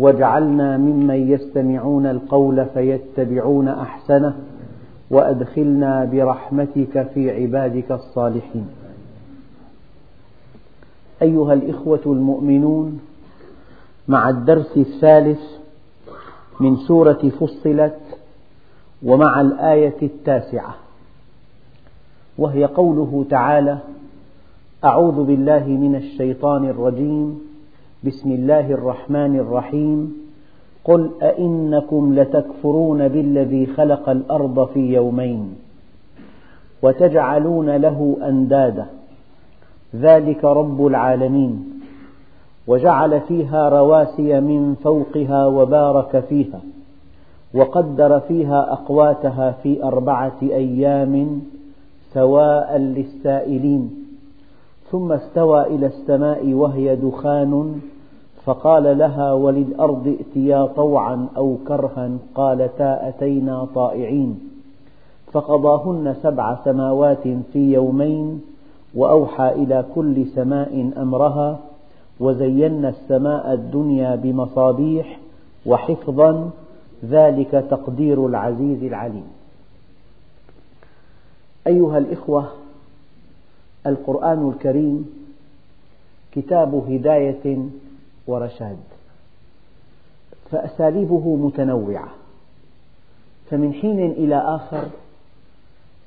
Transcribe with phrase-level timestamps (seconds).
[0.00, 4.36] واجعلنا ممن يستمعون القول فيتبعون أحسنه
[5.10, 8.66] وأدخلنا برحمتك في عبادك الصالحين
[11.22, 13.00] أيها الإخوة المؤمنون
[14.08, 15.40] مع الدرس الثالث
[16.60, 17.98] من سورة فصلت
[19.02, 20.74] ومع الآية التاسعة
[22.38, 23.78] وهي قوله تعالى
[24.84, 27.49] أعوذ بالله من الشيطان الرجيم
[28.04, 30.16] بسم الله الرحمن الرحيم
[30.84, 35.54] قل أئنكم لتكفرون بالذي خلق الأرض في يومين
[36.82, 38.86] وتجعلون له أندادا
[39.94, 41.64] ذلك رب العالمين
[42.66, 46.60] وجعل فيها رواسي من فوقها وبارك فيها
[47.54, 51.40] وقدر فيها أقواتها في أربعة أيام
[52.12, 53.90] سواء للسائلين
[54.90, 57.80] ثم استوى إلى السماء وهي دخان
[58.46, 64.38] فقال لها وللأرض ائتيا طوعا أو كرها قالتا أتينا طائعين
[65.32, 68.42] فقضاهن سبع سماوات في يومين
[68.94, 71.58] وأوحى إلى كل سماء أمرها
[72.20, 75.18] وزينا السماء الدنيا بمصابيح
[75.66, 76.50] وحفظا
[77.04, 79.24] ذلك تقدير العزيز العليم
[81.66, 82.44] أيها الإخوة
[83.86, 85.10] القرآن الكريم
[86.32, 87.68] كتاب هداية
[88.26, 88.78] ورشاد
[90.50, 92.08] فأساليبه متنوعة
[93.50, 94.84] فمن حين إلى آخر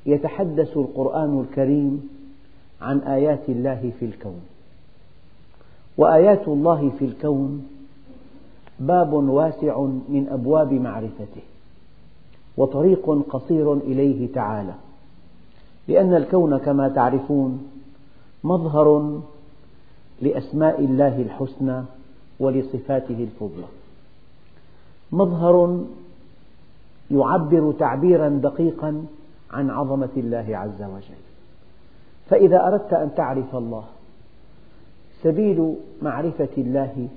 [0.05, 2.09] يتحدث القرآن الكريم
[2.81, 4.39] عن آيات الله في الكون
[5.97, 7.67] وآيات الله في الكون
[8.79, 11.41] باب واسع من أبواب معرفته
[12.57, 14.73] وطريق قصير إليه تعالى
[15.87, 17.67] لأن الكون كما تعرفون
[18.43, 19.21] مظهر
[20.21, 21.83] لأسماء الله الحسنى
[22.39, 23.67] ولصفاته الفضلة
[25.11, 25.85] مظهر
[27.11, 29.05] يعبر تعبيرا دقيقا
[29.51, 31.15] عن عظمة الله عز وجل
[32.29, 33.83] فإذا أردت أن تعرف الله
[35.23, 37.07] سبيل معرفة الله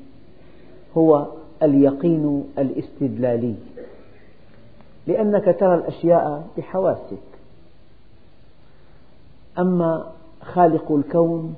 [0.97, 1.27] هو
[1.63, 3.55] اليقين الاستدلالي
[5.07, 7.19] لأنك ترى الأشياء بحواسك
[9.59, 10.07] أما
[10.41, 11.55] خالق الكون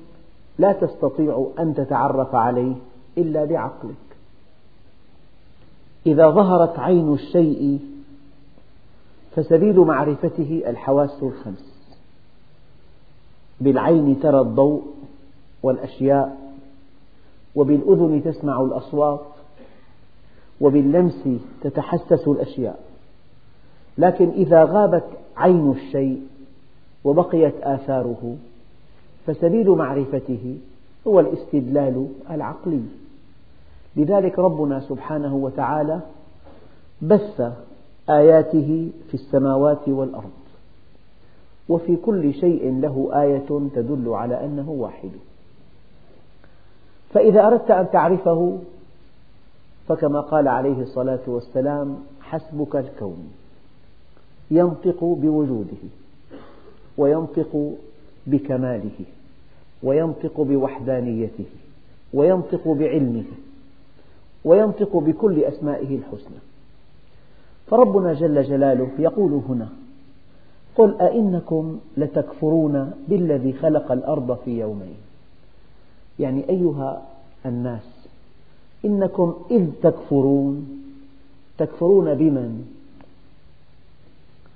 [0.59, 2.75] لا تستطيع أن تتعرف عليه
[3.21, 3.95] إلا بعقلك
[6.07, 7.79] إذا ظهرت عين الشيء
[9.37, 11.79] فسبيل معرفته الحواس الخمس
[13.61, 14.83] بالعين ترى الضوء
[15.63, 16.55] والأشياء
[17.55, 19.21] وبالأذن تسمع الأصوات
[20.61, 21.29] وباللمس
[21.61, 22.81] تتحسس الأشياء
[23.99, 25.05] لكن إذا غابت
[25.37, 26.27] عين الشيء
[27.05, 28.37] وبقيت آثاره
[29.27, 30.57] فسبيل معرفته
[31.07, 32.83] هو الاستدلال العقلي
[33.99, 36.01] لذلك ربنا سبحانه وتعالى
[37.03, 37.43] بث
[38.11, 40.31] آياته في السماوات والأرض
[41.69, 45.11] وفي كل شيء له آية تدل على أنه واحد
[47.13, 48.59] فإذا أردت أن تعرفه
[49.89, 53.33] فكما قال عليه الصلاة والسلام حسبك الكون
[54.51, 55.85] ينطق بوجوده
[56.99, 57.73] وينطق
[58.27, 59.05] بكماله
[59.83, 61.47] وينطق بوحدانيته
[62.15, 63.25] وينطق بعلمه
[64.45, 66.39] وينطق بكل أسمائه الحسنى
[67.67, 69.69] فربنا جل جلاله يقول هنا
[70.77, 74.97] قل أئنكم لتكفرون بالذي خلق الأرض في يومين
[76.19, 77.03] يعني أيها
[77.47, 78.07] الناس
[78.85, 80.83] إنكم إذ تكفرون
[81.59, 82.67] تكفرون بمن؟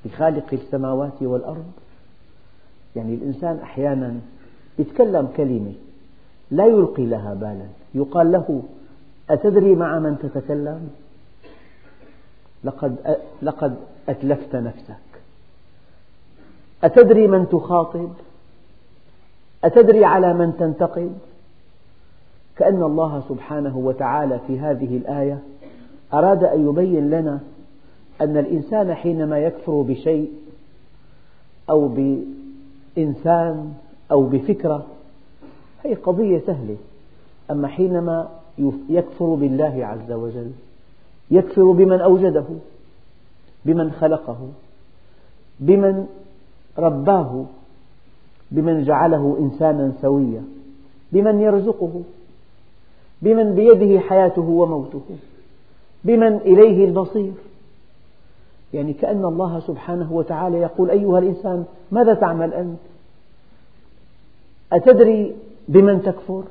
[0.04, 1.66] بخالق السماوات والأرض
[2.96, 4.14] يعني الإنسان أحيانا
[4.78, 5.72] يتكلم كلمة
[6.50, 8.62] لا يلقي لها بالا يقال له
[9.30, 10.90] أتدري مع من تتكلم؟
[12.64, 12.96] لقد
[13.42, 13.74] لقد
[14.08, 14.94] أتلفت نفسك،
[16.84, 18.08] أتدري من تخاطب؟
[19.64, 21.12] أتدري على من تنتقد؟
[22.56, 25.38] كأن الله سبحانه وتعالى في هذه الآية
[26.12, 27.40] أراد أن يبين لنا
[28.20, 30.32] أن الإنسان حينما يكفر بشيء
[31.70, 33.74] أو بإنسان
[34.10, 34.86] أو بفكرة
[35.84, 36.76] هي قضية سهلة
[37.50, 38.28] أما حينما
[38.88, 40.52] يكفر بالله عز وجل
[41.30, 42.44] يكفر بمن أوجده
[43.64, 44.48] بمن خلقه
[45.60, 46.06] بمن
[46.78, 47.44] رباه
[48.50, 50.42] بمن جعله إنسانا سويا
[51.12, 52.02] بمن يرزقه
[53.22, 55.00] بمن بيده حياته وموته
[56.04, 57.32] بمن إليه المصير
[58.74, 62.78] يعني كأن الله سبحانه وتعالى يقول أيها الإنسان ماذا تعمل أنت
[64.72, 65.32] أتدري
[65.68, 66.44] بمن تكفر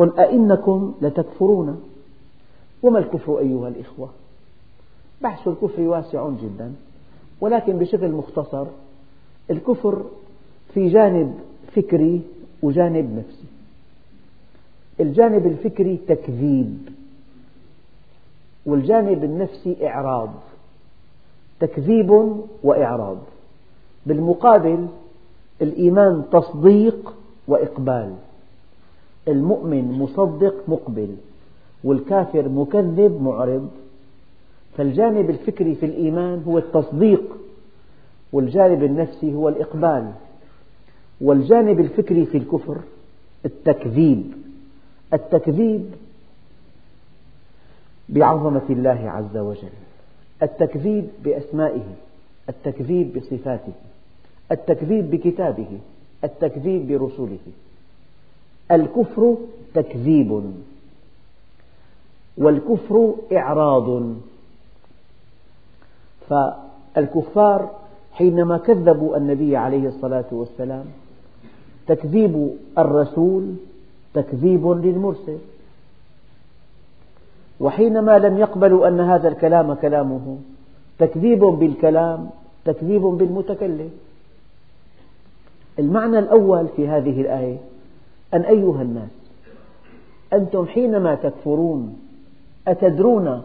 [0.00, 1.82] قل أئنكم لتكفرون
[2.82, 4.08] وما الكفر أيها الإخوة
[5.22, 6.72] بحث الكفر واسع جدا
[7.40, 8.66] ولكن بشكل مختصر
[9.50, 10.02] الكفر
[10.74, 11.34] في جانب
[11.76, 12.20] فكري
[12.62, 13.44] وجانب نفسي
[15.00, 16.78] الجانب الفكري تكذيب
[18.66, 20.28] والجانب النفسي إعراض
[21.60, 23.18] تكذيب وإعراض
[24.06, 24.86] بالمقابل
[25.62, 27.14] الإيمان تصديق
[27.48, 28.14] وإقبال
[29.28, 31.16] المؤمن مصدق مقبل
[31.84, 33.68] والكافر مكذب معرض
[34.76, 37.22] فالجانب الفكري في الإيمان هو التصديق
[38.32, 40.12] والجانب النفسي هو الإقبال
[41.20, 42.78] والجانب الفكري في الكفر
[43.44, 44.24] التكذيب
[45.12, 45.86] التكذيب
[48.08, 49.68] بعظمة الله عز وجل
[50.42, 51.84] التكذيب بأسمائه
[52.48, 53.72] التكذيب بصفاته
[54.52, 55.78] التكذيب بكتابه
[56.24, 57.38] التكذيب برسله
[58.72, 59.36] الكفر
[59.74, 60.52] تكذيب
[62.38, 64.02] والكفر إعراض
[66.94, 67.70] فالكفار
[68.12, 70.84] حينما كذبوا النبي عليه الصلاة والسلام
[71.86, 73.54] تكذيب الرسول
[74.14, 75.38] تكذيب للمرسل
[77.60, 80.38] وحينما لم يقبلوا أن هذا الكلام كلامه
[80.98, 82.30] تكذيب بالكلام
[82.64, 83.90] تكذيب بالمتكلم
[85.78, 87.58] المعنى الأول في هذه الآية
[88.34, 89.10] أن أيها الناس
[90.32, 92.00] أنتم حينما تكفرون
[92.68, 93.42] أتدرون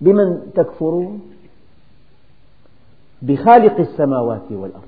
[0.00, 1.22] بمن تكفرون
[3.22, 4.82] بخالق السماوات والأرض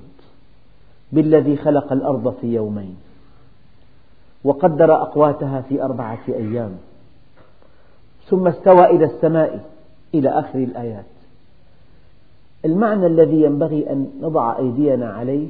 [1.11, 2.97] بالذي خلق الأرض في يومين
[4.43, 6.71] وقدر أقواتها في أربعة أيام
[8.25, 9.69] ثم استوى إلى السماء
[10.13, 11.05] إلى آخر الآيات
[12.65, 15.47] المعنى الذي ينبغي أن نضع أيدينا عليه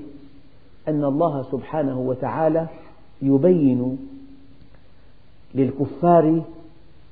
[0.87, 2.67] أن الله سبحانه وتعالى
[3.21, 4.07] يبين
[5.55, 6.43] للكفار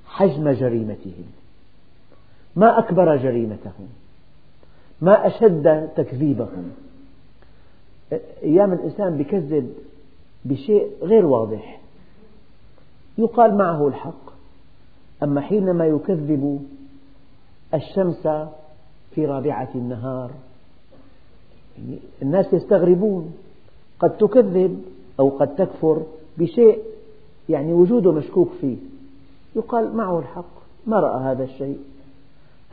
[0.06, 1.26] حجم جريمتهم
[2.56, 3.88] ما أكبر جريمتهم
[5.02, 6.72] ما أشد تكذيبهم
[8.44, 9.74] أيام الإنسان يكذب
[10.46, 11.80] بشيء غير واضح
[13.18, 14.32] يقال معه الحق
[15.24, 16.66] أما حينما يكذب
[17.74, 18.22] الشمس
[19.12, 20.32] في رابعة النهار
[21.78, 23.34] يعني الناس يستغربون
[24.02, 24.84] قد تكذب
[25.20, 26.02] أو قد تكفر
[26.38, 26.82] بشيء
[27.50, 28.76] يعني وجوده مشكوك فيه
[29.56, 31.80] يقال معه الحق ما رأى هذا الشيء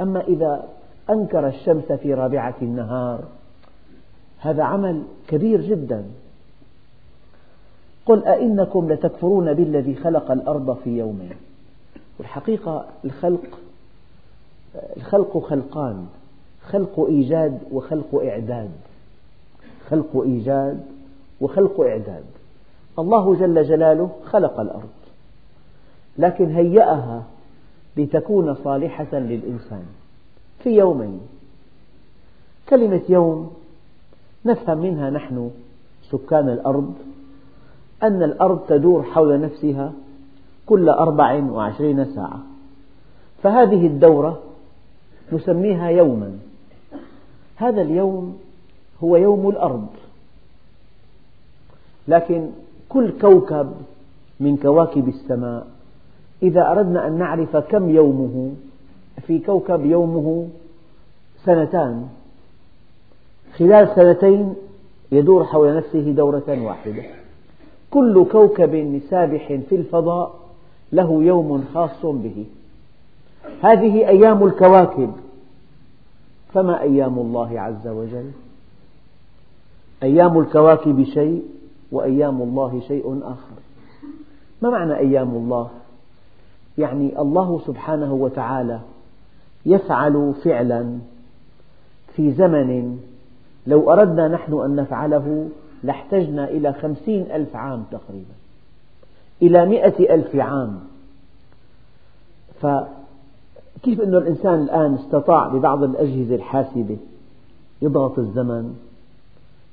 [0.00, 0.68] أما إذا
[1.10, 3.24] أنكر الشمس في رابعة النهار
[4.38, 6.04] هذا عمل كبير جدا
[8.06, 11.36] قل أئنكم لتكفرون بالذي خلق الأرض في يومين
[12.18, 13.58] والحقيقة الخلق
[14.96, 16.06] الخلق خلقان
[16.62, 18.70] خلق إيجاد وخلق إعداد
[19.90, 20.86] خلق إيجاد
[21.40, 22.24] وخلق إعداد
[22.98, 24.88] الله جل جلاله خلق الأرض
[26.18, 27.22] لكن هيأها
[27.96, 29.84] لتكون صالحة للإنسان
[30.58, 31.20] في يومين
[32.68, 33.50] كلمة يوم
[34.44, 35.50] نفهم منها نحن
[36.02, 36.94] سكان الأرض
[38.02, 39.92] أن الأرض تدور حول نفسها
[40.66, 42.40] كل أربع وعشرين ساعة
[43.42, 44.42] فهذه الدورة
[45.32, 46.38] نسميها يوما
[47.56, 48.38] هذا اليوم
[49.04, 49.86] هو يوم الأرض
[52.08, 52.50] لكن
[52.88, 53.72] كل كوكب
[54.40, 55.66] من كواكب السماء
[56.42, 58.52] إذا أردنا أن نعرف كم يومه
[59.26, 60.48] في كوكب يومه
[61.44, 62.08] سنتان
[63.58, 64.54] خلال سنتين
[65.12, 67.02] يدور حول نفسه دورة واحدة
[67.90, 70.34] كل كوكب سابح في الفضاء
[70.92, 72.44] له يوم خاص به
[73.62, 75.12] هذه أيام الكواكب
[76.54, 78.30] فما أيام الله عز وجل
[80.02, 81.42] أيام الكواكب شيء
[81.92, 83.60] وأيام الله شيء آخر
[84.62, 85.70] ما معنى أيام الله؟
[86.78, 88.80] يعني الله سبحانه وتعالى
[89.66, 90.98] يفعل فعلا
[92.14, 92.98] في زمن
[93.66, 95.48] لو أردنا نحن أن نفعله
[95.84, 98.34] لاحتجنا إلى خمسين ألف عام تقريبا
[99.42, 100.80] إلى مئة ألف عام
[102.60, 106.96] فكيف أن الإنسان الآن استطاع ببعض الأجهزة الحاسبة
[107.82, 108.87] يضغط الزمن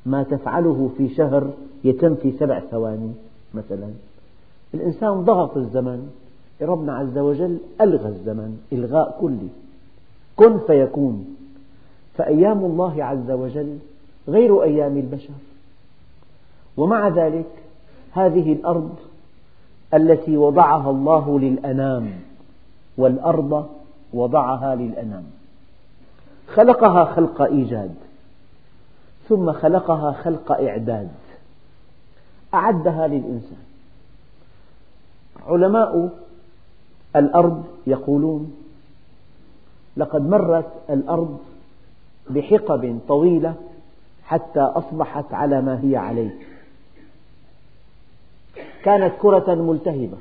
[0.05, 1.51] ما تفعله في شهر
[1.83, 3.11] يتم في سبع ثواني
[3.53, 3.89] مثلا
[4.73, 6.11] الإنسان ضغط الزمن
[6.61, 9.47] ربنا عز وجل ألغى الزمن إلغاء كلي
[10.35, 11.35] كن فيكون
[12.17, 13.77] فأيام الله عز وجل
[14.27, 15.33] غير أيام البشر
[16.77, 17.45] ومع ذلك
[18.11, 18.95] هذه الأرض
[19.93, 22.11] التي وضعها الله للأنام
[22.97, 23.67] والأرض
[24.13, 25.23] وضعها للأنام
[26.47, 27.95] خلقها خلق إيجاد
[29.29, 31.09] ثم خلقها خلق إعداد
[32.53, 33.57] أعدها للإنسان
[35.47, 36.09] علماء
[37.15, 38.55] الأرض يقولون
[39.97, 41.37] لقد مرت الأرض
[42.29, 43.53] بحقب طويلة
[44.23, 46.35] حتى أصبحت على ما هي عليه
[48.83, 50.17] كانت كرة ملتهبة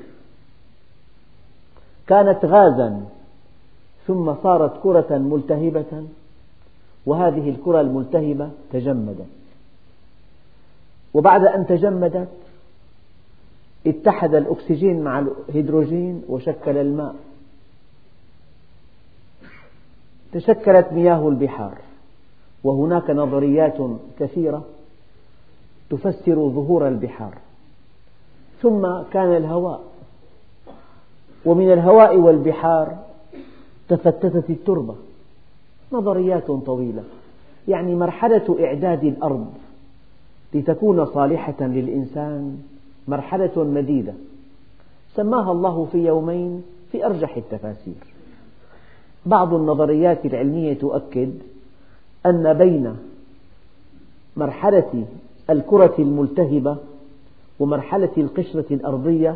[2.07, 3.03] كانت غازا
[4.07, 6.05] ثم صارت كرة ملتهبة
[7.05, 9.25] وهذه الكرة الملتهبة تجمدت
[11.13, 12.27] وبعد أن تجمدت
[13.87, 17.15] اتحد الأكسجين مع الهيدروجين وشكل الماء
[20.31, 21.77] تشكلت مياه البحار
[22.63, 23.77] وهناك نظريات
[24.19, 24.65] كثيرة
[25.89, 27.37] تفسر ظهور البحار
[28.61, 29.81] ثم كان الهواء
[31.45, 32.97] ومن الهواء والبحار
[33.89, 34.95] تفتتت التربة
[35.95, 37.03] نظريات طويلة
[37.67, 39.53] يعني مرحلة إعداد الأرض
[40.53, 42.57] لتكون صالحة للإنسان
[43.07, 44.13] مرحلة مديدة
[45.15, 47.95] سماها الله في يومين في أرجح التفاسير
[49.25, 51.31] بعض النظريات العلمية تؤكد
[52.25, 52.95] أن بين
[54.37, 55.05] مرحلة
[55.49, 56.77] الكرة الملتهبة
[57.59, 59.35] ومرحلة القشرة الأرضية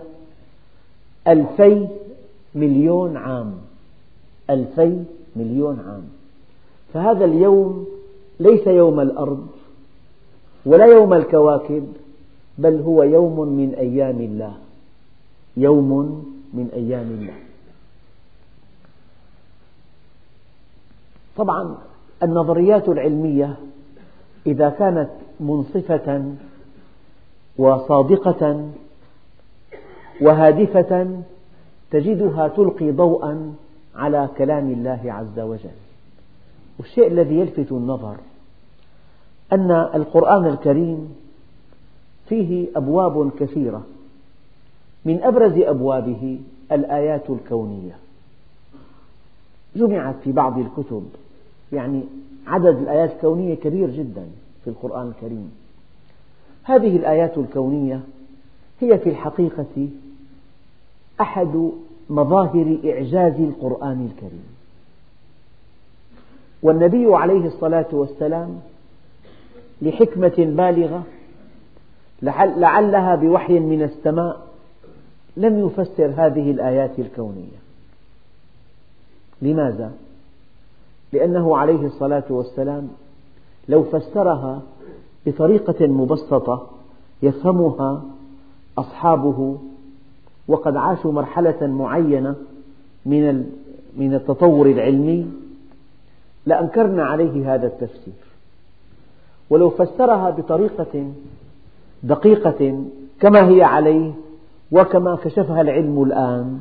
[1.27, 1.87] ألفي
[2.55, 3.53] مليون عام
[4.49, 5.03] ألفي
[5.35, 6.03] مليون عام
[6.93, 7.87] فهذا اليوم
[8.39, 9.47] ليس يوم الأرض
[10.65, 11.87] ولا يوم الكواكب
[12.57, 14.53] بل هو يوم من أيام الله
[15.57, 15.89] يوم
[16.53, 17.33] من أيام الله
[21.37, 21.77] طبعا
[22.23, 23.57] النظريات العلمية
[24.45, 26.25] إذا كانت منصفة
[27.57, 28.69] وصادقة
[30.21, 31.21] وهادفة
[31.91, 33.53] تجدها تلقي ضوءا
[33.95, 35.69] على كلام الله عز وجل
[36.79, 38.17] والشيء الذي يلفت النظر
[39.53, 41.15] أن القرآن الكريم
[42.29, 43.83] فيه أبواب كثيرة
[45.05, 46.39] من أبرز أبوابه
[46.71, 47.95] الآيات الكونية
[49.75, 51.03] جمعت في بعض الكتب
[51.73, 52.03] يعني
[52.47, 54.27] عدد الآيات الكونية كبير جدا
[54.63, 55.51] في القرآن الكريم
[56.63, 58.01] هذه الآيات الكونية
[58.79, 59.87] هي في الحقيقة
[61.21, 61.71] أحد
[62.09, 64.58] مظاهر إعجاز القرآن الكريم
[66.63, 68.59] والنبي عليه الصلاة والسلام
[69.81, 71.03] لحكمة بالغة
[72.57, 74.47] لعلها بوحي من السماء
[75.37, 77.59] لم يفسر هذه الآيات الكونية
[79.41, 79.91] لماذا؟
[81.13, 82.87] لأنه عليه الصلاة والسلام
[83.69, 84.61] لو فسرها
[85.25, 86.67] بطريقة مبسطة
[87.23, 88.03] يفهمها
[88.77, 89.57] أصحابه
[90.47, 92.35] وقد عاشوا مرحلة معينة
[93.05, 95.27] من التطور العلمي
[96.49, 98.13] لأنكرنا عليه هذا التفسير
[99.49, 101.11] ولو فسرها بطريقة
[102.03, 102.83] دقيقة
[103.19, 104.11] كما هي عليه
[104.71, 106.59] وكما كشفها العلم الآن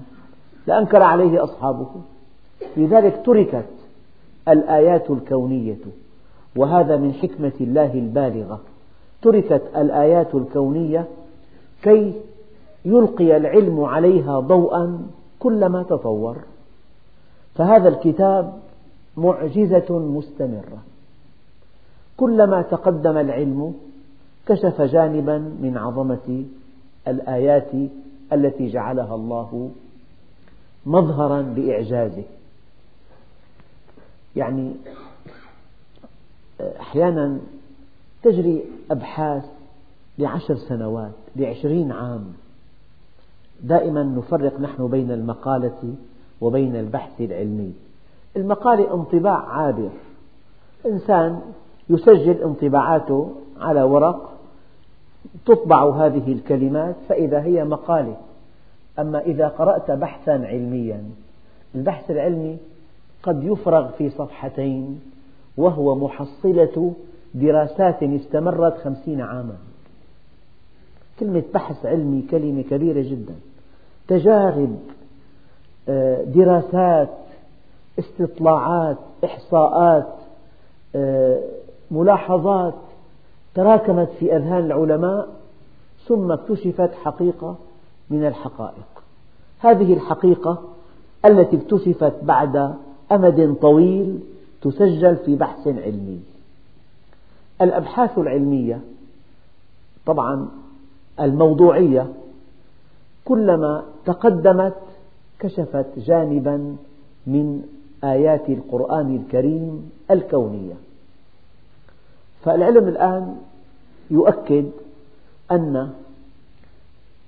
[0.66, 1.87] لأنكر عليه أصحابه
[2.76, 3.64] لذلك تركت
[4.49, 5.76] الآيات الكونية
[6.57, 8.61] وهذا من حكمة الله البالغة
[9.23, 11.04] تركت الآيات الكونية
[11.83, 12.12] كي
[12.85, 15.00] يلقي العلم عليها ضوءا
[15.38, 16.37] كلما تطور
[17.54, 18.52] فهذا الكتاب
[19.18, 20.78] معجزة مستمرة
[22.16, 23.75] كلما تقدم العلم
[24.46, 26.44] كشف جانبا من عظمة
[27.08, 27.70] الآيات
[28.32, 29.70] التي جعلها الله
[30.87, 32.22] مظهرا لإعجازه
[34.37, 34.75] يعني
[36.60, 37.38] آه، أحيانا
[38.22, 39.44] تجري أبحاث
[40.18, 42.32] لعشر سنوات لعشرين عام
[43.62, 45.94] دائما نفرق نحن بين المقالة
[46.40, 47.75] وبين البحث العلمي
[48.38, 49.88] المقالة انطباع عابر
[50.87, 51.40] إنسان
[51.90, 54.33] يسجل انطباعاته على ورق
[55.47, 58.16] تطبع هذه الكلمات فإذا هي مقالة
[58.99, 61.04] أما إذا قرأت بحثا علميا
[61.75, 62.57] البحث العلمي
[63.23, 65.00] قد يفرغ في صفحتين
[65.57, 66.92] وهو محصلة
[67.35, 69.57] دراسات استمرت خمسين عاما
[71.21, 73.35] كلمة بحث علمي كلمة كبيرة جدا
[74.09, 74.76] تجارب
[75.88, 77.09] آه، دراسات
[77.99, 80.09] استطلاعات إحصاءات
[80.95, 81.40] آه،
[81.90, 82.75] ملاحظات
[83.55, 85.28] تراكمت في أذهان العلماء
[86.07, 87.57] ثم اكتشفت حقيقة
[88.11, 89.02] من الحقائق
[89.59, 90.62] هذه الحقيقة
[91.25, 92.75] التي اكتشفت بعد
[93.12, 94.19] أمد طويل
[94.62, 96.21] تسجل في بحث علمي
[97.62, 98.81] الأبحاث العلمية
[100.07, 100.49] طبعا
[101.21, 102.07] الموضوعية
[103.25, 104.75] كلما تقدمت
[105.38, 106.76] كشفت جانبا
[107.26, 107.69] من
[108.05, 110.75] آيات القرآن الكريم الكونية
[112.45, 113.37] فالعلم الآن
[114.11, 114.71] يؤكد
[115.50, 115.93] أن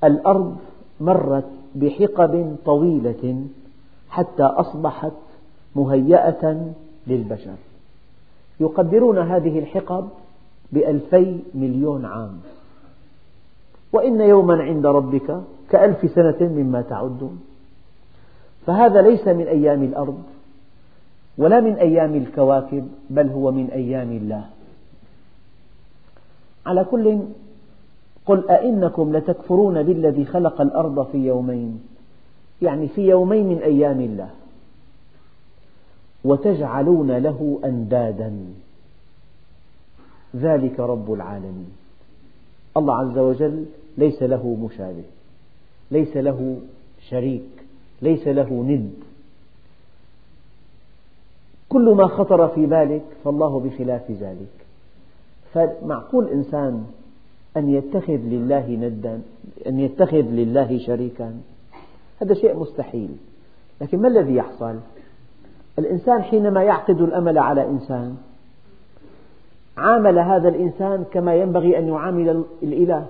[0.05, 0.57] الأرض
[1.01, 3.45] مرت بحقب طويلة
[4.11, 5.13] حتى أصبحت
[5.77, 6.73] مهيئة
[7.07, 7.57] للبشر
[8.61, 10.09] يقدرون هذه الحقب
[10.73, 12.39] بألفي مليون عام
[13.93, 17.41] وإن يوما عند ربك كألف سنة مما تعدون
[18.67, 20.23] فهذا ليس من أيام الأرض
[21.41, 24.45] ولا من أيام الكواكب بل هو من أيام الله
[26.67, 27.21] على كل
[28.27, 31.81] قل أئنكم لتكفرون بالذي خلق الأرض في يومين
[32.63, 34.31] يعني في يومين من أيام الله
[36.25, 38.33] وتجعلون له أندادا
[40.37, 41.71] ذلك رب العالمين
[42.77, 43.67] الله عز وجل
[43.99, 45.05] ليس له مشابه
[45.91, 46.59] ليس له
[47.09, 47.49] شريك
[48.03, 48.91] ليس له ند
[51.73, 54.67] كل ما خطر في بالك فالله بخلاف ذلك
[55.55, 56.87] فمعقول إنسان
[57.57, 59.21] أن يتخذ لله ندا
[59.67, 61.35] أن يتخذ لله شريكا
[62.23, 63.09] هذا شيء مستحيل
[63.81, 64.77] لكن ما الذي يحصل
[65.79, 68.17] الإنسان حينما يعقد الأمل على إنسان
[69.77, 73.07] عامل هذا الإنسان كما ينبغي أن يعامل الإله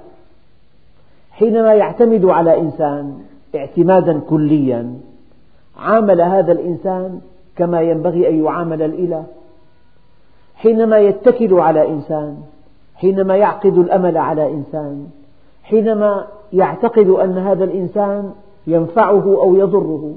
[1.30, 3.18] حينما يعتمد على إنسان
[3.54, 4.98] اعتمادا كليا
[5.76, 7.20] عامل هذا الإنسان
[7.60, 9.24] كما ينبغي أن يعامل الإله
[10.54, 12.42] حينما يتكل على إنسان
[12.94, 15.06] حينما يعقد الأمل على إنسان
[15.62, 18.32] حينما يعتقد أن هذا الإنسان
[18.66, 20.14] ينفعه أو يضره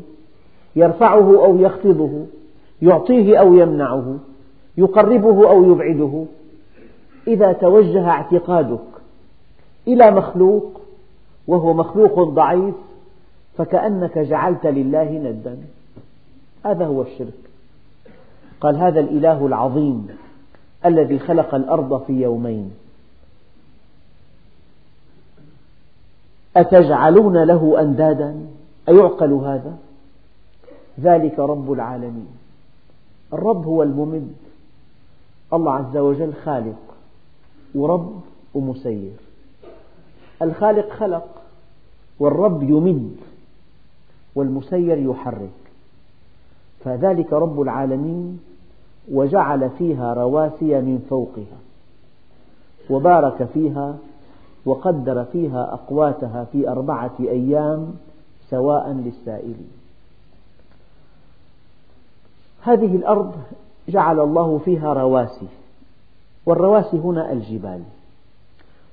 [0.75, 2.25] يرفعه أو يخفضه
[2.81, 4.17] يعطيه أو يمنعه
[4.77, 6.23] يقربه أو يبعده
[7.27, 8.85] إذا توجه اعتقادك
[9.87, 10.81] إلى مخلوق
[11.47, 12.75] وهو مخلوق ضعيف
[13.57, 15.57] فكأنك جعلت لله ندا
[16.65, 17.49] هذا هو الشرك
[18.61, 20.07] قال هذا الإله العظيم
[20.85, 22.71] الذي خلق الأرض في يومين
[26.57, 28.45] أتجعلون له أندادا
[28.89, 29.77] أيعقل هذا
[30.99, 32.27] ذلك رب العالمين
[33.33, 34.33] الرب هو الممد
[35.53, 36.79] الله عز وجل خالق
[37.75, 38.21] ورب
[38.53, 39.13] ومسير
[40.41, 41.41] الخالق خلق
[42.19, 43.15] والرب يمد
[44.35, 45.62] والمسير يحرك
[46.85, 48.39] فذلك رب العالمين
[49.11, 51.57] وجعل فيها رواسي من فوقها
[52.89, 53.97] وبارك فيها
[54.65, 57.95] وقدر فيها أقواتها في أربعة أيام
[58.49, 59.71] سواء للسائلين
[62.61, 63.35] هذه الأرض
[63.89, 65.47] جعل الله فيها رواسي
[66.45, 67.81] والرواسي هنا الجبال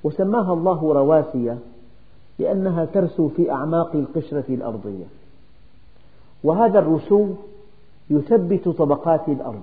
[0.04, 1.56] وسماها الله رواسي
[2.38, 5.04] لأنها ترسو في أعماق القشرة الأرضية
[6.44, 7.26] وهذا الرسو
[8.10, 9.62] يثبت طبقات الأرض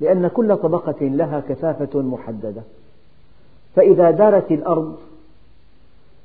[0.00, 2.62] لأن كل طبقة لها كثافة محددة
[3.76, 4.96] فإذا دارت الأرض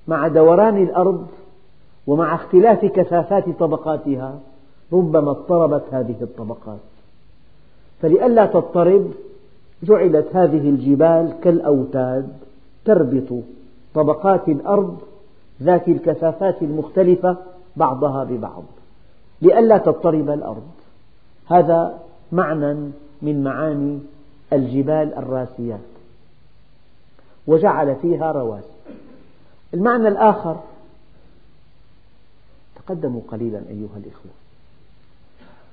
[0.08, 1.28] مع دوران الأرض
[2.08, 4.40] ومع اختلاف كثافات طبقاتها
[4.94, 6.80] ربما اضطربت هذه الطبقات
[8.02, 9.12] فلئلا تضطرب
[9.84, 12.30] جعلت هذه الجبال كالأوتاد
[12.86, 13.44] تربط
[13.94, 14.98] طبقات الأرض
[15.62, 17.38] ذات الكثافات المختلفة
[17.78, 18.64] بعضها ببعض
[19.42, 20.64] لئلا تضطرب الأرض
[21.52, 22.00] هذا
[22.32, 22.74] معنى
[23.22, 24.00] من معاني
[24.54, 25.80] الجبال الراسيات
[27.48, 28.74] وجعل فيها رواسي
[29.74, 30.60] المعنى الآخر
[32.76, 34.32] تقدموا قليلا أيها الإخوة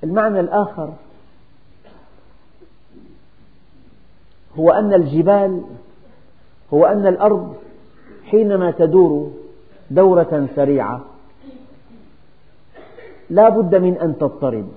[0.03, 0.93] المعنى الآخر
[4.59, 5.61] هو أن الجبال
[6.73, 7.55] هو أن الأرض
[8.25, 9.31] حينما تدور
[9.91, 11.05] دورة سريعة
[13.29, 14.69] لا بد من أن تضطرب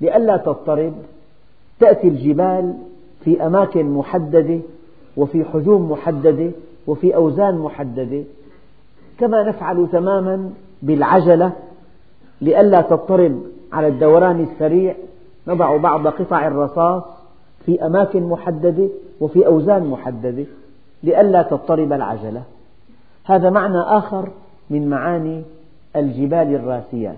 [0.00, 0.92] لئلا تضطرب
[1.80, 2.74] تأتي الجبال
[3.24, 4.60] في أماكن محددة
[5.16, 6.50] وفي حجوم محددة
[6.86, 8.22] وفي أوزان محددة
[9.18, 10.50] كما نفعل تماما
[10.82, 11.52] بالعجلة
[12.40, 14.94] لئلا تضطرب على الدوران السريع
[15.46, 17.02] نضع بعض قطع الرصاص
[17.66, 18.88] في أماكن محددة
[19.20, 20.44] وفي أوزان محددة
[21.02, 22.42] لئلا تضطرب العجلة
[23.24, 24.28] هذا معنى آخر
[24.70, 25.42] من معاني
[25.96, 27.16] الجبال الراسيات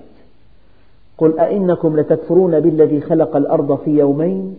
[1.23, 4.57] قل أئنكم لتكفرون بالذي خلق الأرض في يومين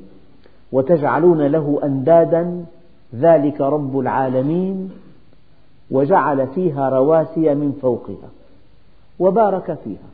[0.72, 2.66] وتجعلون له أندادا
[3.16, 4.90] ذلك رب العالمين
[5.92, 8.30] وجعل فيها رواسي من فوقها
[9.20, 10.10] وبارك فيها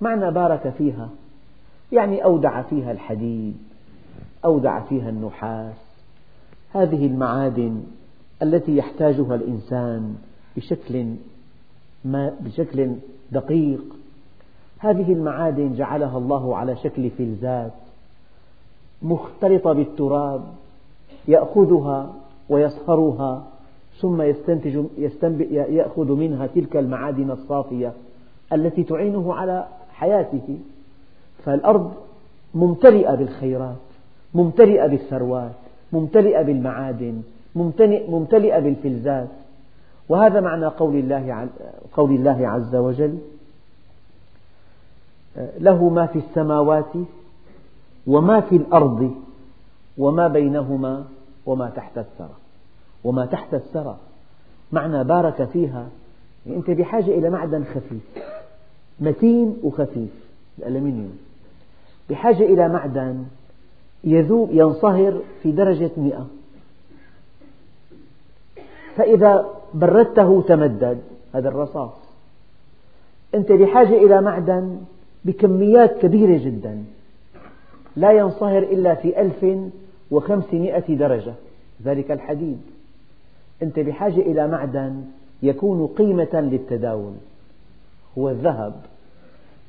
[0.00, 1.08] معنى بارك فيها
[1.92, 3.56] يعني أودع فيها الحديد
[4.44, 5.76] أودع فيها النحاس
[6.74, 7.82] هذه المعادن
[8.42, 10.16] التي يحتاجها الإنسان
[10.56, 11.04] بشكل,
[12.04, 12.90] ما بشكل
[13.32, 13.95] دقيق
[14.78, 17.72] هذه المعادن جعلها الله على شكل فلزات
[19.02, 20.40] مختلطة بالتراب
[21.28, 22.12] يأخذها
[22.48, 23.44] ويصهرها
[24.00, 24.84] ثم يستنتج
[25.50, 27.92] يأخذ منها تلك المعادن الصافية
[28.52, 30.58] التي تعينه على حياته
[31.44, 31.92] فالأرض
[32.54, 33.76] ممتلئة بالخيرات
[34.34, 35.52] ممتلئة بالثروات
[35.92, 37.22] ممتلئة بالمعادن
[38.08, 39.28] ممتلئة بالفلزات
[40.08, 43.18] وهذا معنى قول الله, عز وجل
[45.58, 46.92] له ما في السماوات
[48.06, 49.10] وما في الأرض
[49.98, 51.04] وما بينهما
[51.46, 52.34] وما تحت الثرى
[53.04, 53.96] وما تحت الثرى
[54.72, 55.88] معنى بارك فيها
[56.46, 58.22] أنت بحاجة إلى معدن خفيف
[59.00, 60.10] متين وخفيف
[60.58, 61.18] الألمنيوم
[62.10, 63.24] بحاجة إلى معدن
[64.04, 66.26] يذوب ينصهر في درجة مئة
[68.96, 70.98] فإذا بردته تمدد
[71.34, 71.92] هذا الرصاص
[73.34, 74.80] أنت بحاجة إلى معدن
[75.26, 76.84] بكميات كبيرة جدا
[77.96, 79.46] لا ينصهر إلا في ألف
[80.10, 81.34] وخمسمائة درجة
[81.84, 82.58] ذلك الحديد
[83.62, 85.04] أنت بحاجة إلى معدن
[85.42, 87.12] يكون قيمة للتداول
[88.18, 88.74] هو الذهب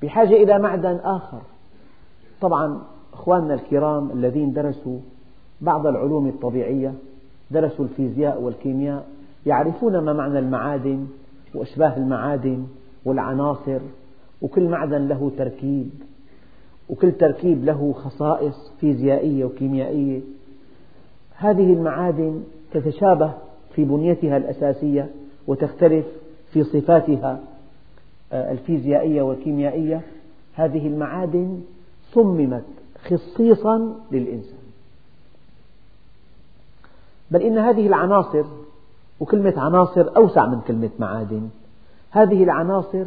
[0.03, 1.41] بحاجة إلى معدن آخر
[2.41, 2.81] طبعا
[3.13, 4.97] أخواننا الكرام الذين درسوا
[5.61, 6.93] بعض العلوم الطبيعية
[7.51, 9.05] درسوا الفيزياء والكيمياء
[9.45, 11.07] يعرفون ما معنى المعادن
[11.55, 12.67] وأشباه المعادن
[13.05, 13.79] والعناصر
[14.41, 15.89] وكل معدن له تركيب
[16.89, 20.19] وكل تركيب له خصائص فيزيائية وكيميائية
[21.35, 23.33] هذه المعادن تتشابه
[23.75, 25.09] في بنيتها الأساسية
[25.47, 26.05] وتختلف
[26.51, 27.39] في صفاتها
[28.31, 30.01] آه، الفيزيائية والكيميائية
[30.53, 31.61] هذه المعادن
[32.11, 32.63] صممت
[33.03, 34.53] خصيصا للإنسان
[37.31, 38.43] بل إن هذه العناصر
[39.19, 41.49] وكلمة عناصر أوسع من كلمة معادن
[42.11, 43.05] هذه العناصر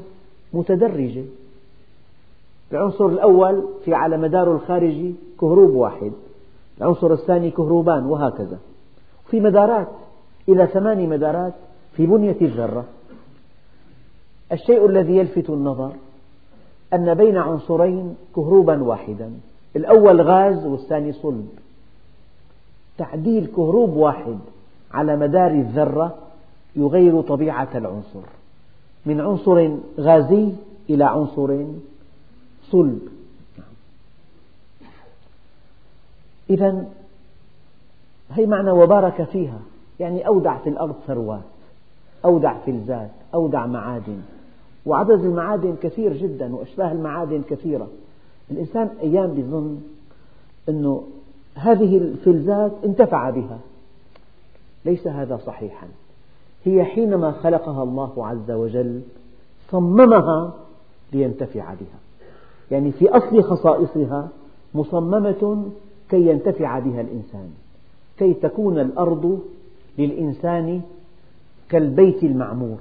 [0.52, 1.24] متدرجة
[2.72, 6.12] العنصر الأول في على مداره الخارجي كهروب واحد
[6.80, 8.58] العنصر الثاني كهروبان وهكذا
[9.30, 9.88] في مدارات
[10.48, 11.52] إلى ثماني مدارات
[11.96, 12.84] في بنية الذرة
[14.52, 15.92] الشيء الذي يلفت النظر
[16.94, 19.32] أن بين عنصرين كهروبا واحدا
[19.76, 21.48] الأول غاز والثاني صلب
[22.98, 24.38] تعديل كهروب واحد
[24.92, 26.14] على مدار الذرة
[26.76, 28.22] يغير طبيعة العنصر
[29.06, 30.48] من عنصر غازي
[30.90, 31.64] إلى عنصر
[32.70, 33.00] صلب
[36.50, 36.86] إذا
[38.32, 39.58] هي معنى وبارك فيها
[40.00, 41.40] يعني أودع في الأرض ثروات
[42.24, 44.20] أودع فلزات أودع معادن
[44.86, 47.88] وعدد المعادن كثير جدا وأشباه المعادن كثيرة
[48.50, 49.80] الإنسان أيام يظن
[50.68, 51.00] أن
[51.54, 53.58] هذه الفلزات انتفع بها
[54.84, 55.86] ليس هذا صحيحا
[56.64, 59.00] هي حينما خلقها الله عز وجل
[59.70, 60.52] صممها
[61.12, 61.98] لينتفع بها
[62.70, 64.28] يعني في أصل خصائصها
[64.74, 65.64] مصممة
[66.08, 67.54] كي ينتفع بها الإنسان
[68.18, 69.40] كي تكون الأرض
[69.98, 70.82] للإنسان
[71.68, 72.78] كالبيت المعمور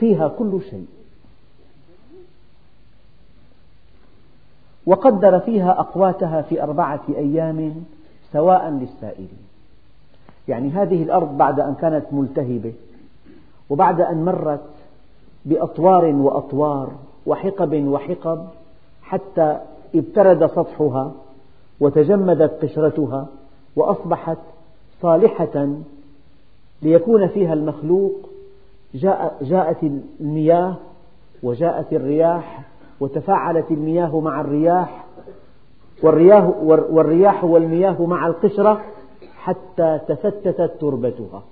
[0.00, 0.86] فيها كل شيء
[4.86, 7.74] وقدر فيها أقواتها في أربعة أيام
[8.32, 9.38] سواء للسائلين
[10.48, 12.72] يعني هذه الأرض بعد أن كانت ملتهبة
[13.70, 14.60] وبعد أن مرت
[15.44, 16.92] بأطوار وأطوار
[17.26, 18.46] وحقب وحقب
[19.02, 19.58] حتى
[19.94, 21.12] ابترد سطحها
[21.80, 23.26] وتجمدت قشرتها
[23.76, 24.38] وأصبحت
[25.02, 25.68] صالحة
[26.82, 28.14] ليكون فيها المخلوق
[28.94, 29.76] جاء جاءت
[30.20, 30.74] المياه
[31.42, 32.60] وجاءت الرياح
[33.00, 35.04] وتفاعلت المياه مع الرياح
[36.90, 38.80] والرياح والمياه مع القشرة
[39.36, 41.42] حتى تفتتت تربتها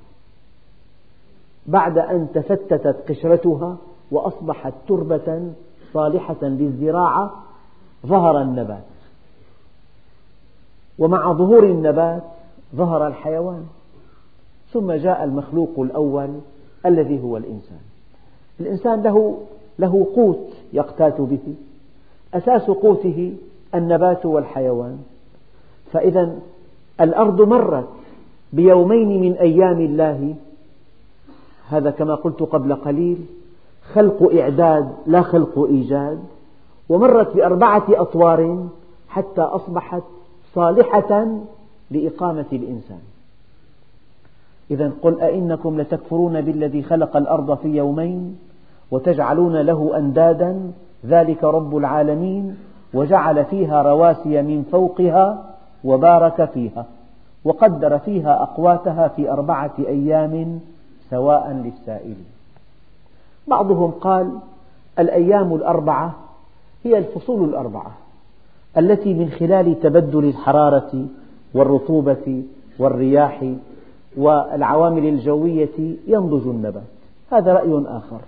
[1.66, 3.77] بعد أن تفتتت قشرتها
[4.11, 5.53] وأصبحت تربة
[5.92, 7.33] صالحة للزراعة
[8.07, 8.85] ظهر النبات
[10.98, 12.22] ومع ظهور النبات
[12.74, 13.66] ظهر الحيوان
[14.72, 16.29] ثم جاء المخلوق الأول
[16.87, 17.79] الذي هو الإنسان
[18.61, 19.38] الإنسان له,
[19.79, 20.38] له قوت
[20.72, 21.55] يقتات به
[22.35, 23.37] أساس قوته
[23.74, 24.98] النبات والحيوان
[25.92, 26.38] فإذا
[27.00, 27.88] الأرض مرت
[28.53, 30.35] بيومين من أيام الله
[31.70, 33.18] هذا كما قلت قبل قليل
[33.92, 36.18] خلق إعداد لا خلق إيجاد
[36.88, 38.66] ومرت بأربعة أطوار
[39.09, 40.03] حتى أصبحت
[40.55, 41.29] صالحة
[41.90, 42.98] لإقامة الإنسان
[44.70, 48.38] إذا قل أئنكم لتكفرون بالذي خلق الأرض في يومين
[48.90, 50.72] وتجعلون له أندادا
[51.07, 52.57] ذلك رب العالمين
[52.94, 55.50] وجعل فيها رواسي من فوقها
[55.85, 56.87] وبارك فيها
[57.44, 60.61] وقدر فيها أقواتها في أربعة أيام
[61.11, 62.14] سواء للسائل
[63.49, 64.31] بعضهم قال
[64.99, 66.14] الأيام الأربعة
[66.85, 67.93] هي الفصول الأربعة
[68.79, 71.07] التي من خلال تبدل الحرارة
[71.55, 72.43] والرطوبة
[72.79, 73.53] والرياح
[74.17, 76.83] والعوامل الجوية ينضج النبات
[77.33, 78.21] هذا رأي آخر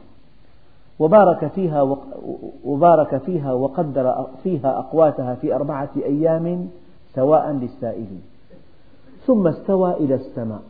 [0.98, 1.82] وبارك فيها
[2.64, 6.68] وبارك فيها وقدر فيها أقواتها في أربعة أيام
[7.14, 8.22] سواء للسائلين
[9.26, 10.62] ثم استوى إلى السماء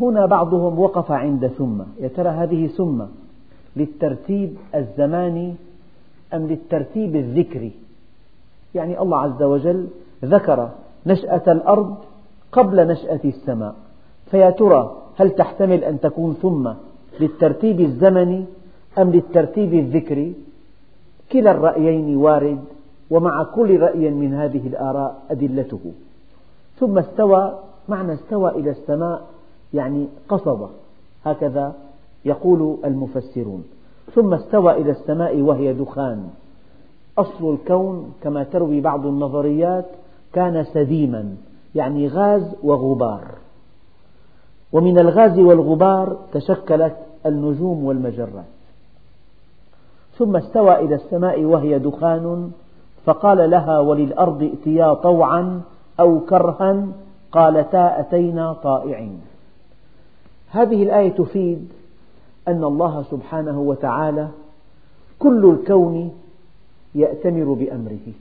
[0.00, 3.02] هنا بعضهم وقف عند ثم يا ترى هذه ثم
[3.76, 5.54] للترتيب الزماني
[6.34, 7.72] أم للترتيب الذكري
[8.74, 9.86] يعني الله عز وجل
[10.24, 10.70] ذكر
[11.06, 11.94] نشأة الأرض
[12.52, 13.74] قبل نشأة السماء
[14.30, 16.70] فيا ترى هل تحتمل أن تكون ثم
[17.20, 18.44] للترتيب الزمني
[18.98, 20.34] أم للترتيب الذكري
[21.32, 22.64] كلا الرأيين وارد
[23.10, 25.80] ومع كل رأي من هذه الآراء أدلته
[26.78, 29.22] ثم استوى معنى استوى إلى السماء
[29.74, 30.68] يعني قصد
[31.24, 31.72] هكذا
[32.24, 33.64] يقول المفسرون
[34.14, 36.28] ثم استوى إلى السماء وهي دخان
[37.18, 39.84] أصل الكون كما تروي بعض النظريات
[40.32, 41.36] كان سديما
[41.74, 43.24] يعني غاز وغبار
[44.72, 48.44] ومن الغاز والغبار تشكلت النجوم والمجرات
[50.18, 52.50] ثم استوى إلى السماء وهي دخان
[53.04, 55.60] فقال لها وللأرض ائتيا طوعا
[56.00, 56.86] أو كرها
[57.32, 59.20] قالتا أتينا طائعين
[60.54, 61.68] هذه الآية تفيد
[62.48, 64.28] أن الله سبحانه وتعالى
[65.18, 66.12] كل الكون
[66.94, 68.12] يأتمر بأمره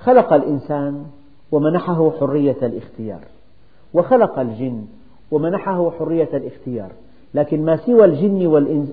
[0.00, 1.04] خلق الإنسان
[1.52, 3.20] ومنحه حرية الاختيار
[3.94, 4.86] وخلق الجن
[5.30, 6.90] ومنحه حرية الاختيار
[7.34, 8.46] لكن ما سوى الجن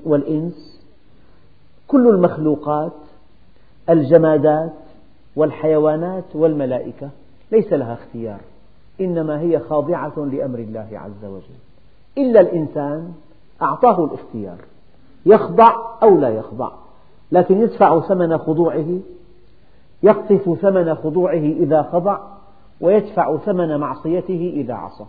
[0.05, 0.81] والإنس
[1.87, 2.93] كل المخلوقات
[3.89, 4.73] الجمادات
[5.35, 7.09] والحيوانات والملائكة
[7.51, 8.39] ليس لها اختيار
[9.01, 11.57] إنما هي خاضعة لأمر الله عز وجل
[12.17, 13.13] إلا الإنسان
[13.61, 14.57] أعطاه الاختيار
[15.25, 15.73] يخضع
[16.03, 16.71] أو لا يخضع
[17.31, 18.99] لكن يدفع ثمن خضوعه
[20.03, 22.17] يقطف ثمن خضوعه إذا خضع
[22.81, 25.05] ويدفع ثمن معصيته إذا عصى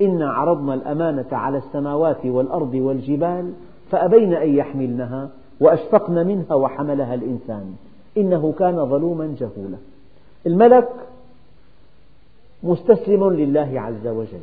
[0.00, 3.52] إنا عرضنا الأمانة على السماوات والأرض والجبال
[3.90, 5.28] فأبين أن يحملنها
[5.60, 7.74] وأشفقن منها وحملها الإنسان
[8.16, 9.78] إنه كان ظلوما جهولا
[10.46, 10.88] الملك
[12.62, 14.40] مستسلم لله عز وجل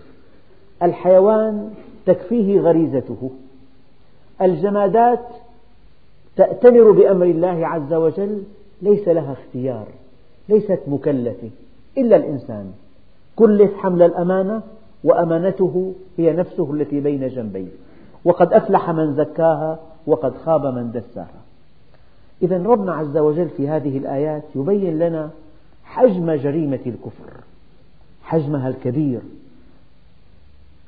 [0.83, 1.73] الحيوان
[2.05, 3.31] تكفيه غريزته
[4.41, 5.25] الجمادات
[6.35, 8.43] تأتمر بأمر الله عز وجل
[8.81, 9.87] ليس لها اختيار
[10.49, 11.49] ليست مكلفة
[11.97, 12.71] إلا الإنسان
[13.35, 14.61] كلف حمل الأمانة
[15.03, 17.71] وأمانته هي نفسه التي بين جنبيه
[18.25, 21.41] وقد أفلح من زكاها وقد خاب من دساها
[22.41, 25.29] إذا ربنا عز وجل في هذه الآيات يبين لنا
[25.83, 27.33] حجم جريمة الكفر
[28.23, 29.19] حجمها الكبير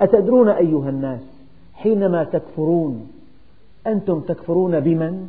[0.02, 1.22] أتدرون أيها الناس
[1.74, 3.08] حينما تكفرون
[3.88, 5.28] أنتم تكفرون بمن؟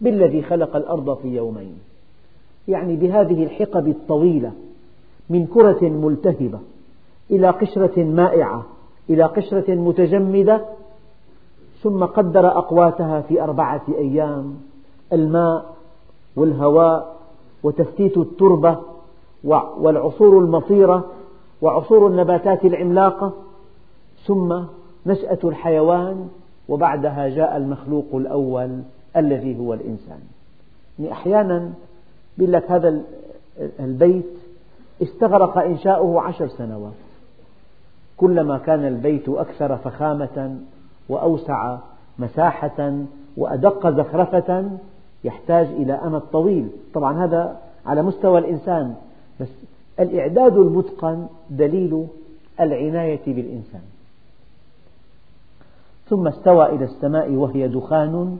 [0.00, 1.78] بالذي خلق الأرض في يومين
[2.68, 4.52] يعني بهذه الحقب الطويلة
[5.30, 6.58] من كرة ملتهبة
[7.30, 8.66] إلى قشرة مائعة
[9.10, 10.64] إلى قشرة متجمدة
[11.82, 14.54] ثم قدر أقواتها في أربعة أيام
[15.12, 15.74] الماء
[16.36, 17.16] والهواء
[17.62, 18.78] وتفتيت التربة
[19.78, 21.04] والعصور المصيرة
[21.62, 23.32] وعصور النباتات العملاقة
[24.26, 24.62] ثم
[25.06, 26.28] نشأة الحيوان
[26.68, 28.80] وبعدها جاء المخلوق الأول
[29.16, 30.20] الذي هو الإنسان
[30.98, 31.70] يعني أحيانا
[32.38, 33.02] يقول لك هذا
[33.80, 34.26] البيت
[35.02, 36.92] استغرق إنشاؤه عشر سنوات
[38.16, 40.56] كلما كان البيت أكثر فخامة
[41.08, 41.78] وأوسع
[42.18, 42.94] مساحة
[43.36, 44.70] وأدق زخرفة
[45.24, 48.94] يحتاج إلى أمد طويل طبعا هذا على مستوى الإنسان
[49.40, 49.48] بس
[50.00, 52.06] الإعداد المتقن دليل
[52.60, 53.80] العناية بالإنسان
[56.10, 58.38] ثم استوى إلى السماء وهي دخان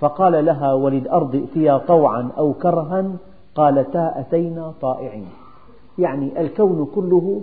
[0.00, 3.12] فقال لها وللأرض ائتيا طوعا أو كرها
[3.54, 5.26] قالتا أتينا طائعين
[5.98, 7.42] يعني الكون كله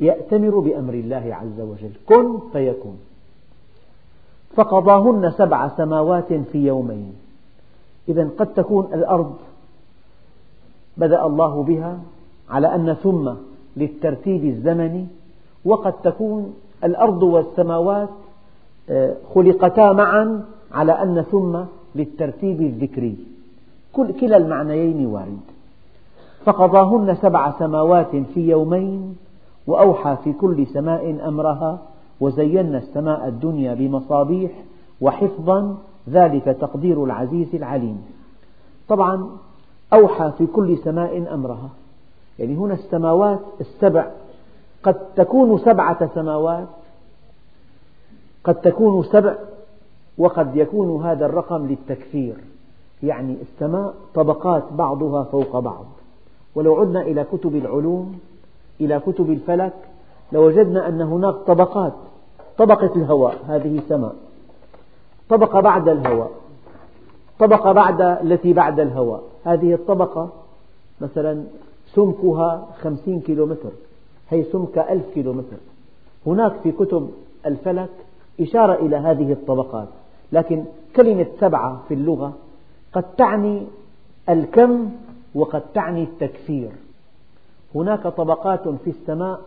[0.00, 2.92] يأتمر بأمر الله عز وجل كن فيكن
[4.56, 7.12] فقضاهن سبع سماوات في يومين
[8.08, 9.32] إذا قد تكون الأرض
[10.96, 11.98] بدأ الله بها
[12.50, 13.30] على أن ثم
[13.76, 15.06] للترتيب الزمني
[15.64, 18.08] وقد تكون الأرض والسماوات
[19.34, 21.58] خلقتا معا على أن ثم
[21.94, 23.16] للترتيب الذكري
[23.92, 25.40] كلا المعنيين وارد
[26.44, 29.16] فقضاهن سبع سماوات في يومين
[29.66, 31.78] وأوحى في كل سماء أمرها
[32.20, 34.50] وزينا السماء الدنيا بمصابيح
[35.00, 35.78] وحفظا
[36.10, 38.02] ذلك تقدير العزيز العليم
[38.88, 39.30] طبعا
[39.92, 41.70] أوحى في كل سماء أمرها
[42.38, 44.06] يعني هنا السماوات السبع
[44.82, 46.68] قد تكون سبعة سماوات
[48.44, 49.34] قد تكون سبع
[50.18, 52.34] وقد يكون هذا الرقم للتكثير
[53.02, 55.86] يعني السماء طبقات بعضها فوق بعض
[56.54, 58.18] ولو عدنا إلى كتب العلوم
[58.80, 59.72] إلى كتب الفلك
[60.32, 61.92] لوجدنا أن هناك طبقات
[62.58, 64.14] طبقة الهواء هذه سماء
[65.28, 66.30] طبقة بعد الهواء
[67.38, 70.28] طبقة بعد التي بعد الهواء هذه الطبقة
[71.00, 71.44] مثلا
[71.94, 73.70] سمكها خمسين كيلومتر
[74.30, 75.56] هي سمكها ألف كيلومتر
[76.26, 77.10] هناك في كتب
[77.46, 77.88] الفلك
[78.40, 79.88] إشارة إلى هذه الطبقات
[80.32, 80.64] لكن
[80.96, 82.32] كلمة سبعة في اللغة
[82.92, 83.62] قد تعني
[84.28, 84.90] الكم
[85.34, 86.70] وقد تعني التكثير
[87.74, 89.40] هناك طبقات في السماء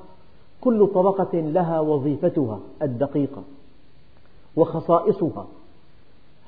[0.61, 3.43] كل طبقة لها وظيفتها الدقيقة
[4.55, 5.45] وخصائصها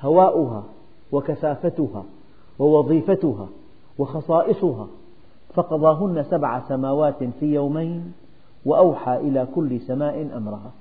[0.01, 0.63] هواؤها
[1.11, 2.03] وكثافتها
[2.59, 3.47] ووظيفتها
[3.97, 4.87] وخصائصها
[5.53, 8.13] فقضاهن سبع سماوات في يومين
[8.65, 10.71] وأوحى إلى كل سماء أمرها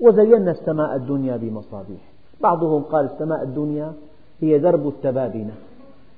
[0.00, 2.00] وزينا السماء الدنيا بمصابيح
[2.40, 3.92] بعضهم قال السماء الدنيا
[4.40, 5.54] هي درب التبابنة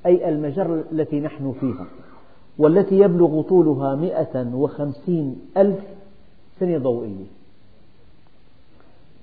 [0.06, 1.86] أي المجرة التي نحن فيها
[2.58, 5.78] والتي يبلغ طولها مئة وخمسين ألف
[6.60, 7.24] سنة ضوئية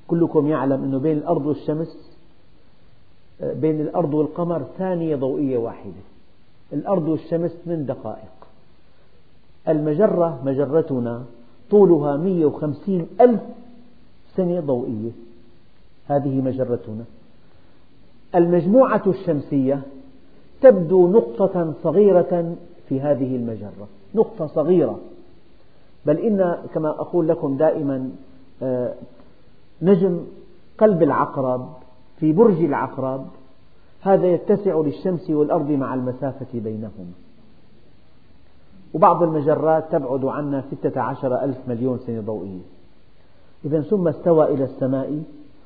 [0.07, 2.17] كلكم يعلم أنه بين الأرض والشمس
[3.43, 6.01] بين الأرض والقمر ثانية ضوئية واحدة
[6.73, 8.31] الأرض والشمس ثمان دقائق
[9.67, 11.23] المجرة مجرتنا
[11.69, 13.41] طولها وخمسين ألف
[14.38, 15.12] سنة ضوئية
[16.08, 17.04] هذه مجرتنا
[18.36, 19.82] المجموعة الشمسية
[20.62, 22.56] تبدو نقطة صغيرة
[22.89, 25.00] في هذه المجرة نقطة صغيرة
[26.06, 28.10] بل إن كما أقول لكم دائما
[28.63, 28.93] آه،
[29.82, 30.19] نجم
[30.78, 31.69] قلب العقرب
[32.19, 33.26] في برج العقرب
[34.02, 37.06] هذا يتسع للشمس والأرض مع المسافة بينهما
[38.93, 42.62] وبعض المجرات تبعد عنا ستة عشر ألف مليون سنة ضوئية
[43.67, 45.19] إذا ثم استوى إلى السماء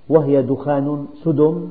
[0.10, 1.70] وهي دخان سدم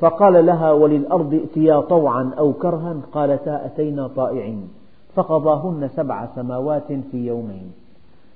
[0.00, 4.68] فقال لها وللأرض ائتيا طوعا أو كرها قالتا أتينا طائعين
[5.14, 7.72] فقضاهن سبع سماوات في يومين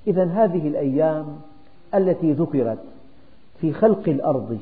[0.07, 1.27] إذا هذه الأيام
[1.95, 2.79] التي ذكرت
[3.61, 4.59] في خلق الأرض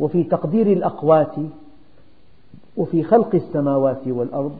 [0.00, 1.34] وفي تقدير الأقوات
[2.76, 4.54] وفي خلق السماوات والأرض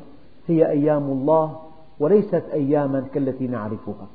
[0.49, 1.57] هي أيام الله
[2.01, 4.07] وليست أياما كالتي نعرفها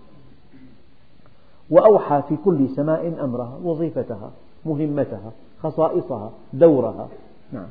[1.70, 4.32] وأوحى في كل سماء أمرها وظيفتها
[4.66, 5.32] مهمتها
[5.64, 7.08] خصائصها دورها
[7.52, 7.68] نعم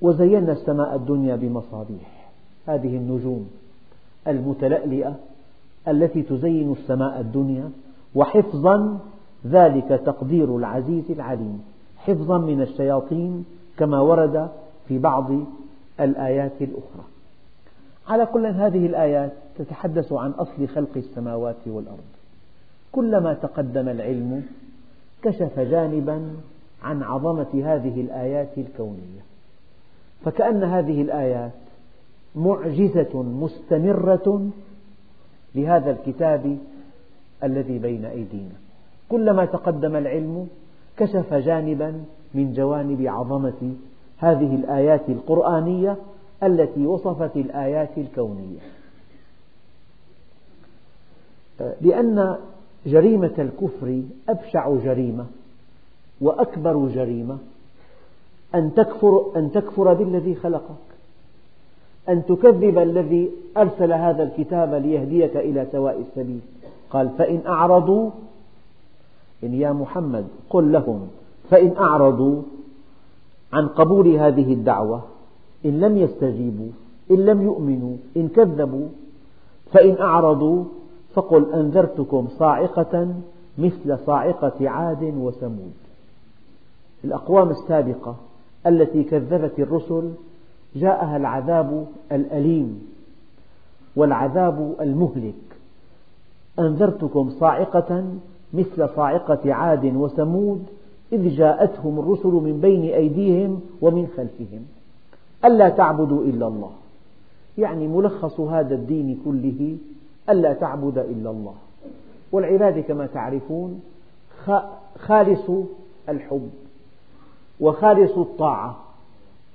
[0.00, 2.30] وزينا السماء الدنيا بمصابيح
[2.66, 3.50] هذه النجوم
[4.28, 5.14] المتلألئة
[5.88, 7.70] التي تزين السماء الدنيا
[8.14, 8.98] وحفظا
[9.46, 11.64] ذلك تقدير العزيز العليم
[11.96, 13.44] حفظا من الشياطين
[13.78, 14.48] كما ورد
[14.88, 15.30] في بعض
[16.00, 17.04] الآيات الأخرى
[18.08, 22.04] على كل هذه الآيات تتحدث عن أصل خلق السماوات والأرض
[22.94, 24.44] كلما تقدم العلم
[25.22, 26.28] كشف جانبا
[26.82, 29.20] عن عظمة هذه الآيات الكونية،
[30.24, 31.52] فكأن هذه الآيات
[32.36, 34.50] معجزة مستمرة
[35.54, 36.58] لهذا الكتاب
[37.44, 38.54] الذي بين أيدينا،
[39.08, 40.48] كلما تقدم العلم
[40.96, 42.04] كشف جانبا
[42.34, 43.74] من جوانب عظمة
[44.18, 45.96] هذه الآيات القرآنية
[46.42, 48.60] التي وصفت الآيات الكونية،
[51.80, 52.36] لأن
[52.86, 55.26] جريمة الكفر أبشع جريمة
[56.20, 57.38] وأكبر جريمة
[58.54, 60.74] أن تكفر, أن تكفر بالذي خلقك
[62.08, 66.40] أن تكذب الذي أرسل هذا الكتاب ليهديك إلى سواء السبيل
[66.90, 68.10] قال فإن أعرضوا
[69.44, 71.08] إن يا محمد قل لهم
[71.50, 72.42] فإن أعرضوا
[73.52, 75.02] عن قبول هذه الدعوة
[75.64, 76.68] إن لم يستجيبوا
[77.10, 78.88] إن لم يؤمنوا إن كذبوا
[79.72, 80.64] فإن أعرضوا
[81.14, 83.08] فقل أنذرتكم صاعقة
[83.58, 85.72] مثل صاعقة عاد وثمود
[87.04, 88.16] الأقوام السابقة
[88.66, 90.10] التي كذبت الرسل
[90.76, 92.86] جاءها العذاب الأليم
[93.96, 95.34] والعذاب المهلك
[96.58, 98.04] أنذرتكم صاعقة
[98.54, 100.66] مثل صاعقة عاد وثمود
[101.12, 104.64] إذ جاءتهم الرسل من بين أيديهم ومن خلفهم
[105.44, 106.70] ألا تعبدوا إلا الله
[107.58, 109.76] يعني ملخص هذا الدين كله
[110.28, 111.54] ألا تعبد إلا الله
[112.32, 113.80] والعبادة كما تعرفون
[114.98, 115.50] خالص
[116.08, 116.50] الحب
[117.60, 118.76] وخالص الطاعة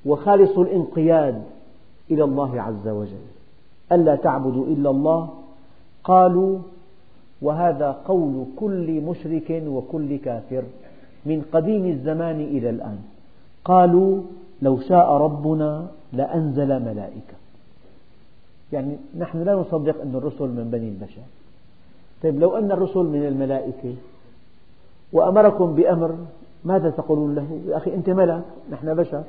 [0.06, 1.42] وخالص الانقياد
[2.12, 3.22] إلى الله عز وجل
[3.92, 5.30] ألا تعبدوا إلا الله
[6.04, 6.60] قالوا
[7.42, 10.64] وهذا قول كل مشرك وكل كافر
[11.26, 13.00] من قديم الزمان إلى الآن
[13.66, 14.22] قالوا
[14.62, 17.39] لو شاء ربنا لأنزل ملائكة
[18.74, 21.22] يعني نحن لا نصدق أن الرسل من بني البشر
[22.24, 23.96] طيب لو أن الرسل من الملائكة
[25.14, 26.16] وأمركم بأمر
[26.66, 28.42] ماذا تقولون له؟ يا أخي أنت ملك،
[28.72, 29.24] نحن بشر،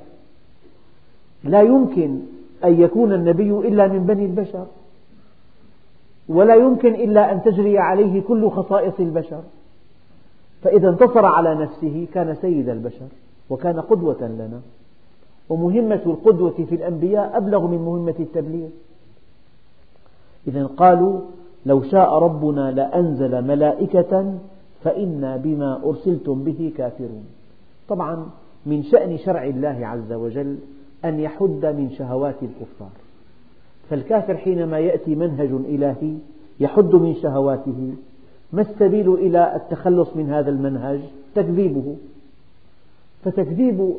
[1.44, 2.20] لا يمكن
[2.64, 4.66] أن يكون النبي إلا من بني البشر،
[6.28, 9.42] ولا يمكن إلا أن تجري عليه كل خصائص البشر،
[10.62, 13.08] فإذا انتصر على نفسه كان سيد البشر،
[13.50, 14.60] وكان قدوة لنا،
[15.48, 18.68] ومهمة القدوة في الأنبياء أبلغ من مهمة التبليغ،
[20.48, 21.20] إذا قالوا
[21.66, 24.34] لو شاء ربنا لأنزل ملائكة
[24.84, 27.24] فإنا بما أرسلتم به كافرون
[27.88, 28.26] طبعا
[28.66, 30.56] من شأن شرع الله عز وجل
[31.04, 32.90] أن يحد من شهوات الكفار
[33.90, 36.14] فالكافر حينما يأتي منهج إلهي
[36.60, 37.94] يحد من شهواته
[38.52, 41.00] ما السبيل إلى التخلص من هذا المنهج؟
[41.34, 41.96] تكذيبه
[43.24, 43.94] فتكذيب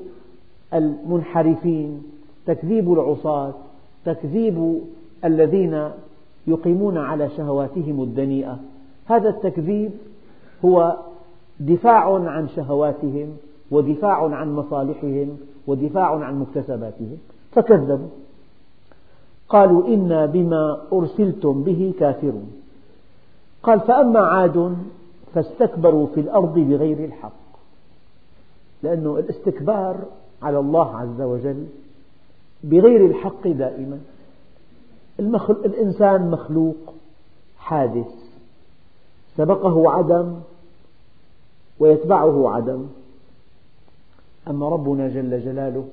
[0.74, 2.04] المنحرفين
[2.46, 3.54] تكذيب العصاة
[4.06, 4.82] تكذيب
[5.26, 5.90] الذين
[6.48, 8.60] يقيمون على شهواتهم الدنيئة
[9.06, 9.92] هذا التكذيب
[10.66, 10.98] هو
[11.60, 13.38] دفاع عن شهواتهم
[13.72, 15.38] ودفاع عن مصالحهم
[15.68, 17.18] ودفاع عن مكتسباتهم
[17.52, 18.08] فكذبوا
[19.50, 22.52] قالوا إنا بما أرسلتم به كافرون
[23.64, 24.76] قال فأما عاد
[25.34, 27.32] فاستكبروا في الأرض بغير الحق
[28.84, 29.98] لأن الاستكبار
[30.42, 31.66] على الله عز وجل
[32.64, 34.00] بغير الحق دائما
[35.22, 35.54] المخل...
[35.66, 36.94] الإنسان مخلوق
[37.58, 38.06] حادث
[39.38, 40.34] سبقه عدم
[41.80, 42.86] ويتبعه عدم
[44.48, 45.86] أما ربنا جل جلاله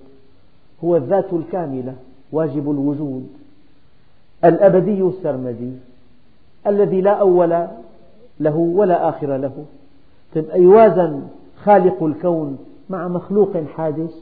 [0.85, 1.95] هو الذات الكاملة
[2.33, 3.29] واجب الوجود
[4.45, 5.72] الأبدي السرمدي
[6.66, 7.51] الذي لا أول
[8.41, 9.64] له ولا آخر له
[10.35, 11.22] طيب
[11.62, 12.59] خالق الكون
[12.91, 14.14] مع مخلوق حادث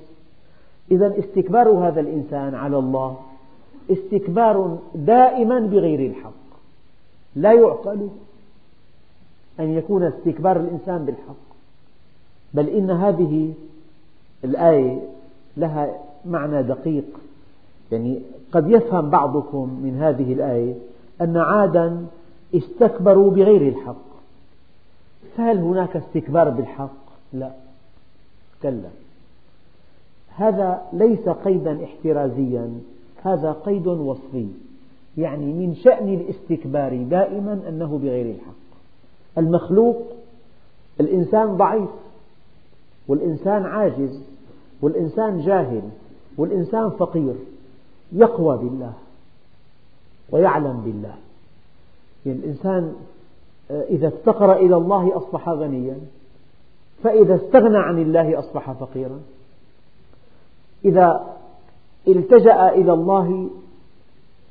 [0.90, 3.16] إذا استكبار هذا الإنسان على الله
[3.90, 6.32] استكبار دائما بغير الحق
[7.36, 8.08] لا يعقل
[9.60, 11.36] أن يكون استكبار الإنسان بالحق
[12.54, 13.52] بل إن هذه
[14.44, 15.00] الآية
[15.56, 15.94] لها
[16.26, 17.04] معنى دقيق
[17.92, 18.20] يعني
[18.52, 20.74] قد يفهم بعضكم من هذه الآية
[21.20, 22.06] أن عادا
[22.54, 24.06] استكبروا بغير الحق
[25.36, 27.50] فهل هناك استكبار بالحق؟ لا
[28.62, 28.88] كلا
[30.36, 32.80] هذا ليس قيدا احترازيا
[33.24, 34.48] هذا قيد وصفي
[35.18, 38.66] يعني من شأن الاستكبار دائما أنه بغير الحق
[39.38, 40.02] المخلوق
[41.00, 41.88] الإنسان ضعيف
[43.08, 44.20] والإنسان عاجز
[44.82, 45.82] والإنسان جاهل
[46.36, 47.34] والإنسان فقير
[48.12, 48.92] يقوى بالله
[50.32, 51.14] ويعلم بالله
[52.26, 52.94] يعني الإنسان
[53.70, 55.98] آه، إذا افتقر إلى الله أصبح غنيا
[57.04, 59.20] فإذا استغنى عن الله أصبح فقيرا
[60.84, 61.36] إذا
[62.08, 63.48] التجأ إلى الله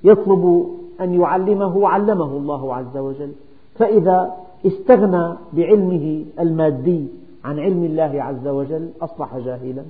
[0.04, 0.68] يطلب
[1.02, 3.32] أن يعلمه علمه الله عز وجل
[3.78, 4.36] فإذا
[4.66, 7.08] استغنى بعلمه المادي
[7.46, 9.84] عن علم الله عز وجل أصبح جاهلا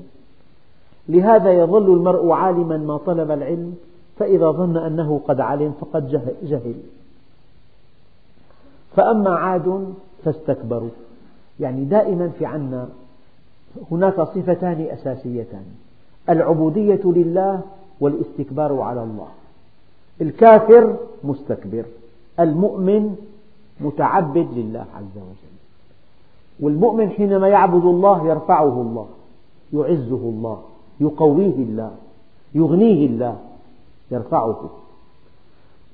[1.09, 3.75] لهذا يظل المرء عالما ما طلب العلم
[4.19, 6.07] فإذا ظن أنه قد علم فقد
[6.43, 6.75] جهل
[8.95, 9.93] فأما عاد
[10.23, 10.89] فاستكبروا
[11.59, 12.89] يعني دائما في عنا
[13.91, 15.65] هناك صفتان أساسيتان
[16.29, 17.61] العبودية لله
[17.99, 19.27] والاستكبار على الله
[20.21, 21.83] الكافر مستكبر
[22.39, 23.15] المؤمن
[23.81, 25.55] متعبد لله عز وجل
[26.59, 29.07] والمؤمن حينما يعبد الله يرفعه الله
[29.73, 30.61] يعزه الله
[30.99, 31.91] يقويه الله
[32.55, 33.37] يغنيه الله
[34.11, 34.69] يرفعه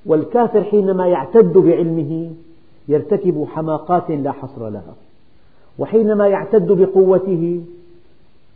[0.06, 2.30] والكافر حينما يعتد بعلمه
[2.88, 4.94] يرتكب حماقات لا حصر لها
[5.78, 7.62] وحينما يعتد بقوته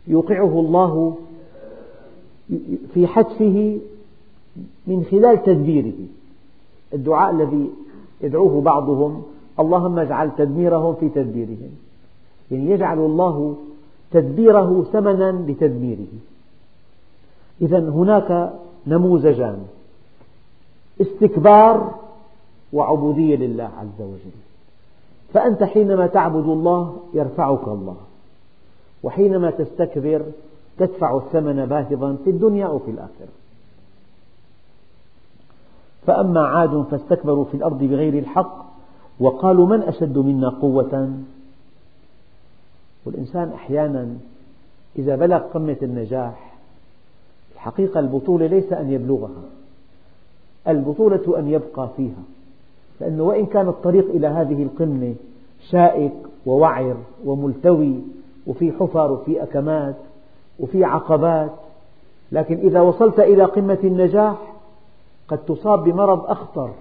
[0.07, 1.17] يوقعه الله
[2.93, 3.77] في حتفه
[4.87, 5.93] من خلال تدبيره
[6.93, 7.69] الدعاء الذي
[8.21, 9.23] يدعوه بعضهم
[9.59, 11.69] اللهم اجعل تدميرهم في تدبيرهم
[12.51, 13.55] يعني يجعل الله
[14.11, 15.97] تدبيره ثمنا لتدميره
[17.61, 18.53] إذا هناك
[18.87, 19.63] نموذجان
[21.01, 21.95] استكبار
[22.73, 24.31] وعبودية لله عز وجل
[25.33, 27.97] فأنت حينما تعبد الله يرفعك الله
[29.03, 30.21] وحينما تستكبر
[30.77, 33.27] تدفع الثمن باهظا في الدنيا أو في الآخرة
[36.05, 38.65] فأما عاد فاستكبروا في الأرض بغير الحق
[39.19, 41.13] وقالوا من أشد منا قوة
[43.05, 44.15] والإنسان أحيانا
[44.99, 46.57] إذا بلغ قمة النجاح
[47.55, 49.43] الحقيقة البطولة ليس أن يبلغها
[50.67, 52.23] البطولة أن يبقى فيها
[53.01, 55.15] لأنه وإن كان الطريق إلى هذه القمة
[55.69, 56.13] شائك
[56.45, 57.95] ووعر وملتوي
[58.47, 59.95] وفي حفر وفي أكمات
[60.59, 61.51] وفي عقبات
[62.31, 64.35] لكن إذا وصلت إلى قمة النجاح
[65.27, 66.71] قد تصاب بمرض أخطر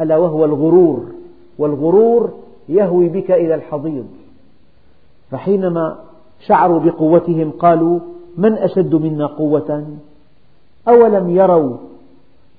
[0.00, 1.04] ألا وهو الغرور
[1.58, 2.30] والغرور
[2.68, 4.06] يهوي بك إلى الحضيض
[5.30, 5.98] فحينما
[6.46, 7.98] شعروا بقوتهم قالوا
[8.36, 9.96] من أشد منا قوة
[10.88, 11.76] أولم يروا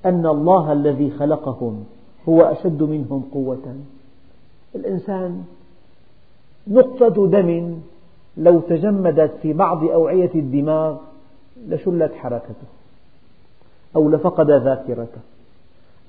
[0.05, 1.83] أن الله الذي خلقهم
[2.29, 3.57] هو أشد منهم قوة
[4.75, 5.43] الإنسان
[6.67, 7.77] نقطة دم
[8.37, 10.95] لو تجمدت في بعض أوعية الدماغ
[11.67, 12.67] لشلت حركته
[13.95, 15.21] أو لفقد ذاكرته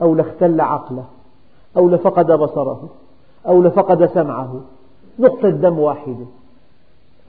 [0.02, 1.04] أو لاختل عقله
[1.76, 2.88] أو لفقد بصره
[3.48, 4.60] أو لفقد سمعه
[5.18, 6.26] نقطة دم واحدة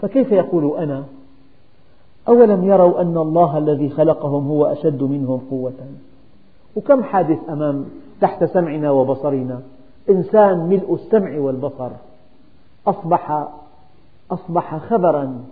[0.01, 1.03] فكيف يقول أنا
[2.27, 5.73] أولم يروا أن الله الذي خلقهم هو أشد منهم قوة
[6.75, 7.85] وكم حادث أمام
[8.21, 9.61] تحت سمعنا وبصرنا
[10.09, 11.89] إنسان ملء السمع والبصر
[12.87, 13.47] أصبح
[14.31, 15.43] أصبح خبرا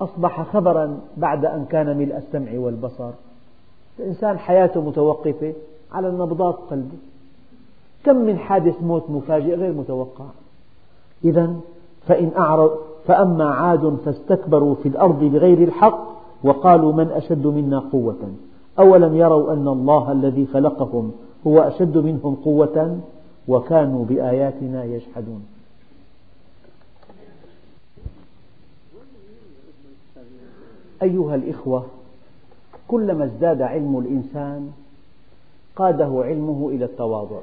[0.00, 3.10] أصبح خبرا بعد أن كان ملء السمع والبصر
[3.98, 5.52] الإنسان حياته متوقفة
[5.92, 6.96] على النبضات قلبه
[8.04, 10.24] كم من حادث موت مفاجئ غير متوقع
[11.24, 11.54] إذا
[12.06, 12.70] فإن أعرض
[13.06, 16.08] فأما عاد فاستكبروا في الأرض بغير الحق
[16.44, 18.16] وقالوا من أشد منا قوة
[18.78, 21.12] أولم يروا أن الله الذي خلقهم
[21.46, 23.00] هو أشد منهم قوة
[23.48, 25.44] وكانوا بآياتنا يجحدون
[31.02, 31.86] أيها الأخوة
[32.88, 34.70] كلما ازداد علم الإنسان
[35.76, 37.38] قاده علمه إلى التواضع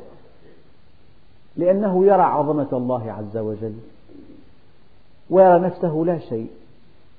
[1.57, 3.73] لأنه يرى عظمة الله عز وجل
[5.29, 6.47] ويرى نفسه لا شيء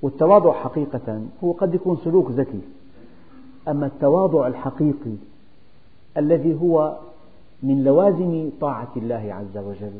[0.03, 2.61] والتواضع حقيقة هو قد يكون سلوك ذكي
[3.69, 5.15] أما التواضع الحقيقي
[6.17, 6.97] الذي هو
[7.63, 9.93] من لوازم طاعة الله عز وجل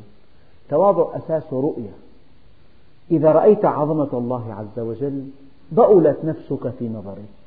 [0.69, 1.93] تواضع أساس رؤية
[3.11, 5.29] إذا رأيت عظمة الله عز وجل
[5.75, 7.47] ضؤلت نفسك في نظرك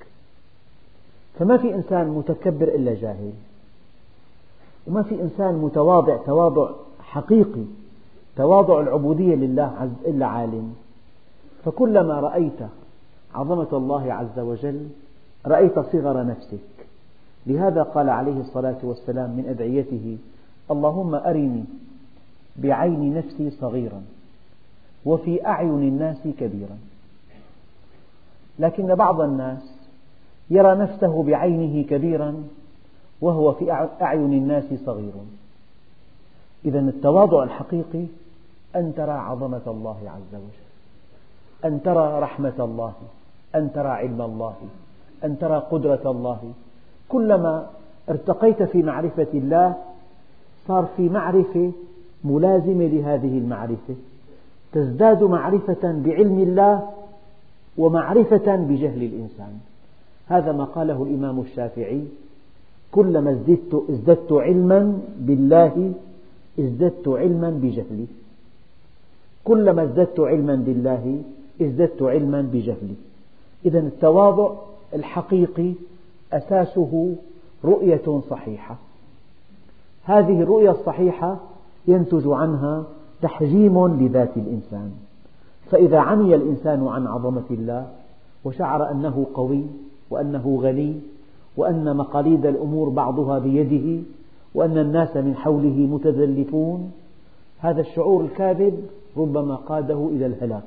[1.39, 3.31] فما في إنسان متكبر إلا جاهل
[4.87, 6.69] وما في إنسان متواضع تواضع
[7.01, 7.63] حقيقي
[8.35, 10.75] تواضع العبودية لله عز إلا عالم
[11.65, 12.59] فكلما رأيت
[13.35, 14.87] عظمة الله عز وجل
[15.45, 16.59] رأيت صغر نفسك
[17.47, 20.17] لهذا قال عليه الصلاة والسلام من أدعيته
[20.71, 21.63] اللهم أرني
[22.55, 24.01] بعين نفسي صغيرا
[25.05, 26.77] وفي أعين الناس كبيرا
[28.59, 29.59] لكن بعض الناس
[30.49, 32.43] يرى نفسه بعينه كبيرا
[33.21, 35.13] وهو في أعين الناس صغير
[36.65, 38.05] إذا التواضع الحقيقي
[38.75, 40.69] أن ترى عظمة الله عز وجل
[41.73, 42.93] أن ترى رحمة الله
[43.55, 44.55] أن ترى علم الله
[45.23, 46.41] أن ترى قدرة الله
[47.09, 47.67] كلما
[48.09, 49.75] ارتقيت في معرفة الله
[50.67, 51.71] صار في معرفة
[52.23, 53.95] ملازمة لهذه المعرفة
[54.73, 56.89] تزداد معرفة بعلم الله
[57.79, 59.53] ومعرفة بجهل الإنسان
[60.27, 62.03] هذا ما قاله الإمام الشافعي
[62.91, 65.91] كلما ازددت, ازددت علما بالله
[66.59, 68.05] ازددت علما بجهلي
[69.43, 71.21] كلما ازددت علما بالله
[71.61, 72.95] ازددت علما بجهلي
[73.65, 74.51] إذا التواضع
[74.93, 75.71] الحقيقي
[76.33, 77.15] أساسه
[77.63, 78.75] رؤية صحيحة
[80.03, 81.37] هذه الرؤية الصحيحة
[81.87, 82.83] ينتج عنها
[83.21, 84.91] تحجيم لذات الإنسان
[85.71, 87.87] فإذا عمي الإنسان عن عظمة الله
[88.45, 89.65] وشعر أنه قوي
[90.09, 90.99] وأنه غني
[91.57, 94.01] وأن مقاليد الأمور بعضها بيده
[94.55, 96.91] وأن الناس من حوله متذلفون
[97.59, 100.63] هذا الشعور الكاذب ربما قاده إلى الهلاك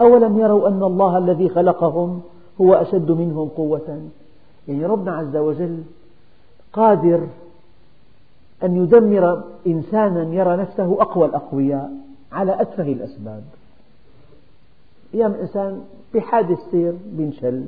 [0.00, 2.20] أولم يروا أن الله الذي خلقهم
[2.60, 4.00] هو أشد منهم قوة
[4.68, 5.78] يعني ربنا عز وجل
[6.72, 7.26] قادر
[8.62, 11.90] أن يدمر إنسانا يرى نفسه أقوى الأقوياء
[12.34, 13.44] على أتفه الأسباب
[15.14, 17.64] أيام إنسان بحادث سير بينشل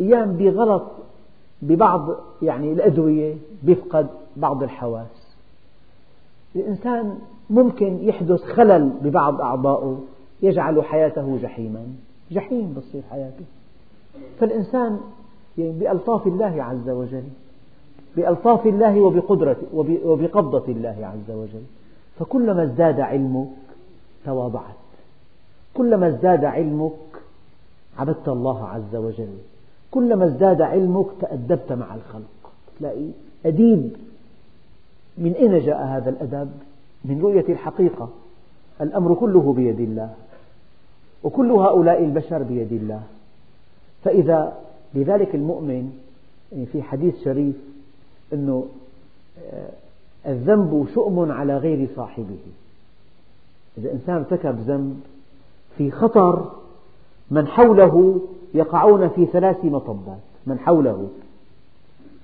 [0.00, 0.88] أيام بغلط
[1.62, 2.08] ببعض
[2.42, 4.06] يعني الأدوية بيفقد
[4.36, 5.22] بعض الحواس
[6.56, 7.18] الإنسان
[7.50, 10.00] ممكن يحدث خلل ببعض أعضائه
[10.42, 11.86] يجعل حياته جحيما
[12.30, 13.44] جحيم بصير حياته
[14.40, 15.00] فالإنسان
[15.58, 17.24] يعني بألطاف الله عز وجل
[18.16, 19.56] بألطاف الله وبقدرة
[20.04, 21.62] وبقبضة الله عز وجل
[22.18, 23.48] فكلما ازداد علمك
[24.24, 24.74] تواضعت
[25.74, 26.96] كلما ازداد علمك
[27.98, 29.38] عبدت الله عز وجل
[29.90, 33.08] كلما ازداد علمك تأدبت مع الخلق تلاقي
[33.46, 33.90] أديب
[35.18, 36.50] من أين جاء هذا الأدب؟
[37.04, 38.08] من رؤية الحقيقة
[38.80, 40.14] الأمر كله بيد الله
[41.24, 43.02] وكل هؤلاء البشر بيد الله
[44.04, 44.58] فإذا
[44.94, 45.98] لذلك المؤمن
[46.52, 47.54] يعني في حديث شريف
[48.32, 48.66] أنه
[49.52, 49.68] آه،
[50.26, 52.38] الذنب شؤم على غير صاحبه
[53.78, 55.00] إذا إنسان ارتكب ذنب
[55.78, 56.52] في خطر
[57.30, 58.20] من حوله
[58.54, 61.08] يقعون في ثلاث مطبات من حوله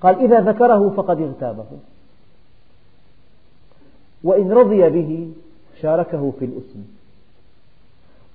[0.01, 1.65] قال إذا ذكره فقد اغتابه
[4.23, 5.31] وإن رضي به
[5.81, 6.79] شاركه في الإثم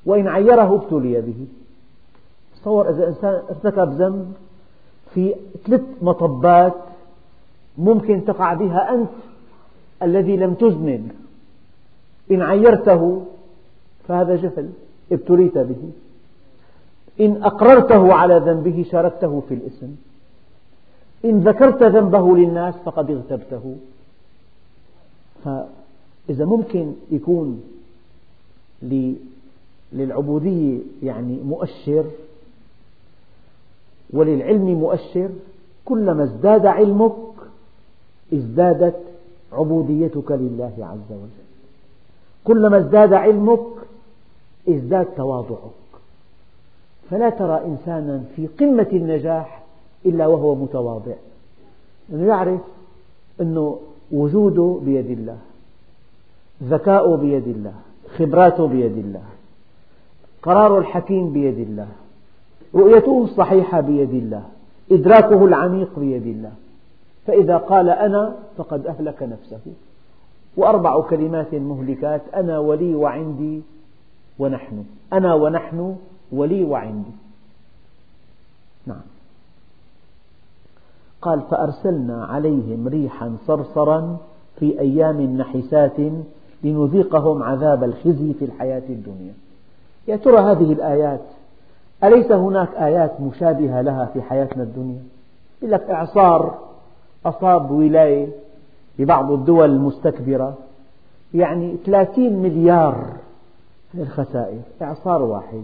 [0.07, 1.47] وإن عيره ابتلي به
[2.61, 4.33] تصور إذا إنسان ارتكب ذنب
[5.15, 5.35] في
[5.67, 6.73] ثلاث مطبات
[7.79, 9.11] ممكن تقع بها أنت
[10.03, 11.13] الذي لم تذنب
[12.31, 13.23] إن عيرته
[14.09, 14.71] فهذا جهل
[15.13, 15.91] ابتليت به
[17.21, 19.87] إن أقررته على ذنبه شاركته في الإثم
[21.25, 23.77] إن ذكرت ذنبه للناس فقد اغتبته
[25.45, 27.63] فإذا ممكن يكون
[29.93, 32.05] للعبودية يعني مؤشر
[34.11, 35.31] وللعلم مؤشر
[35.85, 37.13] كلما ازداد علمك
[38.35, 39.01] ازدادت
[39.59, 41.39] عبوديتك لله عز وجل
[42.45, 43.61] كلما ازداد علمك
[44.69, 45.59] ازداد تواضعك
[47.11, 49.63] فلا ترى إنسانا في قمة النجاح
[50.07, 51.15] إلا وهو متواضع
[52.09, 52.61] لأنه يعرف
[53.41, 53.75] أن
[54.13, 55.37] وجوده بيد الله
[56.63, 57.73] ذكاؤه بيد الله
[58.19, 59.23] خبراته بيد الله
[60.43, 61.89] قراره الحكيم بيد الله
[62.75, 64.43] رؤيته الصحيحة بيد الله
[64.93, 66.53] إدراكه العميق بيد الله
[67.27, 69.61] فإذا قال أنا فقد أهلك نفسه
[70.57, 73.63] وأربع كلمات مهلكات أنا ولي وعندي
[74.39, 75.97] ونحن أنا ونحن
[76.33, 77.11] ولي وعندي
[78.87, 79.01] نعم
[81.23, 84.17] قال فأرسلنا عليهم ريحا صرصرا
[84.61, 85.97] في أيام نحسات
[86.65, 89.33] لنذيقهم عذاب الخزي في الحياة الدنيا
[90.09, 91.21] يا ترى هذه الآيات
[92.05, 94.99] أليس هناك آيات مشابهة لها في حياتنا الدنيا؟
[95.63, 96.59] يقول لك إعصار
[97.27, 98.29] أصاب ولاية
[98.99, 100.55] ببعض الدول المستكبرة
[101.35, 103.05] يعني 30 مليار
[103.95, 105.63] الخسائر إعصار واحد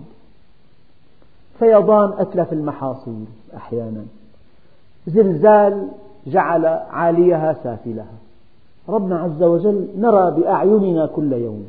[1.58, 3.24] فيضان أتلف المحاصيل
[3.56, 4.04] أحيانا
[5.06, 5.88] زلزال
[6.26, 8.12] جعل عاليها سافلها
[8.88, 11.66] ربنا عز وجل نرى بأعيننا كل يوم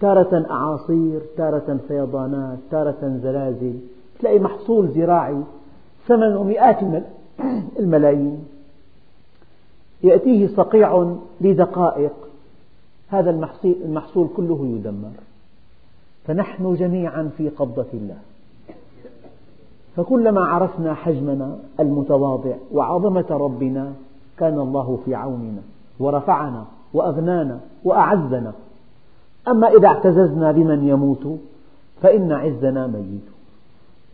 [0.00, 3.74] تارة أعاصير تارة فيضانات تارة زلازل
[4.20, 5.40] تلاقي محصول زراعي
[6.08, 6.78] ثمنه مئات
[7.80, 8.44] الملايين
[10.02, 12.12] يأتيه صقيع لدقائق
[13.08, 13.30] هذا
[13.64, 15.10] المحصول كله يدمر
[16.24, 18.18] فنحن جميعا في قبضة الله
[19.96, 23.92] فكلما عرفنا حجمنا المتواضع وعظمة ربنا
[24.38, 25.62] كان الله في عوننا
[26.00, 28.52] ورفعنا وأغنانا وأعزنا
[29.48, 31.38] أما إذا اعتززنا بمن يموت
[32.02, 33.22] فإن عزنا ميت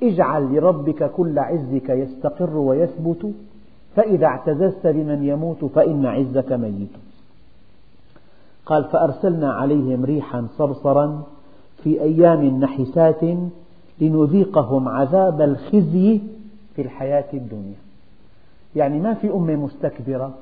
[0.03, 3.33] اجعل لربك كل عزك يستقر ويثبت
[3.97, 6.89] فإذا اعتززت بمن يموت فإن عزك ميت
[8.67, 11.23] قال فأرسلنا عليهم ريحا صرصرا
[11.85, 13.25] في أيام نحسات
[14.01, 16.21] لنذيقهم عذاب الخزي
[16.77, 17.77] في الحياة الدنيا
[18.77, 20.35] يعني ما في أمة مستكبرة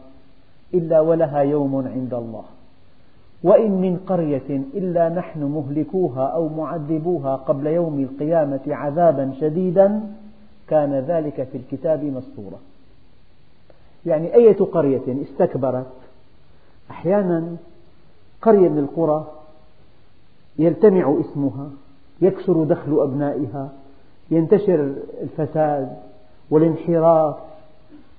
[0.74, 2.42] إلا ولها يوم عند الله
[3.42, 10.00] وإن من قرية إلا نحن مهلكوها أو معذبوها قبل يوم القيامة عذابا شديدا
[10.68, 12.58] كان ذلك في الكتاب مسطورا
[14.06, 15.86] يعني أية قرية استكبرت
[16.90, 17.56] أحيانا
[18.42, 19.26] قرية من القرى
[20.58, 21.70] يلتمع اسمها
[22.22, 23.68] يكثر دخل أبنائها
[24.30, 24.92] ينتشر
[25.22, 25.96] الفساد
[26.50, 27.36] والانحراف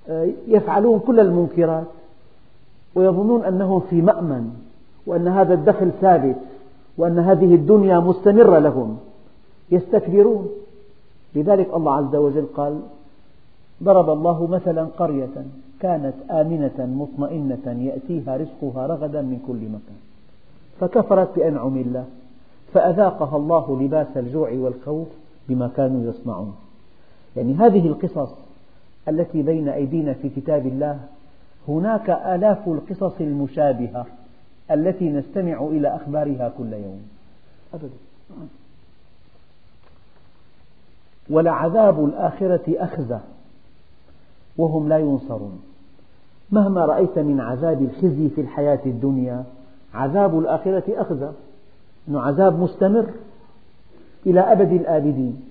[0.09, 1.88] آه، يفعلون كل المنكرات
[2.95, 4.53] ويظنون أنهم في مأمن
[5.07, 6.36] وأن هذا الدخل ثابت
[6.97, 8.97] وأن هذه الدنيا مستمرة لهم
[9.71, 10.49] يستكبرون
[11.36, 12.79] لذلك الله عز وجل قال
[13.84, 15.29] ضرب الله مثلا قرية
[15.82, 19.99] كانت آمنة مطمئنة يأتيها رزقها رغدا من كل مكان
[20.79, 22.05] فكفرت بأنعم الله
[22.73, 25.07] فأذاقها الله لباس الجوع والخوف
[25.49, 26.55] بما كانوا يصنعون
[27.36, 28.32] يعني هذه القصص
[29.09, 30.99] التي بين أيدينا في كتاب الله
[31.67, 34.05] هناك آلاف القصص المشابهة
[34.71, 37.01] التي نستمع إلى أخبارها كل يوم
[37.73, 37.89] أبدا
[41.29, 43.17] ولعذاب الآخرة أخزى
[44.57, 45.61] وهم لا ينصرون
[46.52, 49.43] مهما رأيت من عذاب الخزي في الحياة الدنيا
[49.93, 51.30] عذاب الآخرة أخزى
[52.10, 53.10] أنه عذاب مستمر
[54.26, 55.41] إلى أبد الآبدين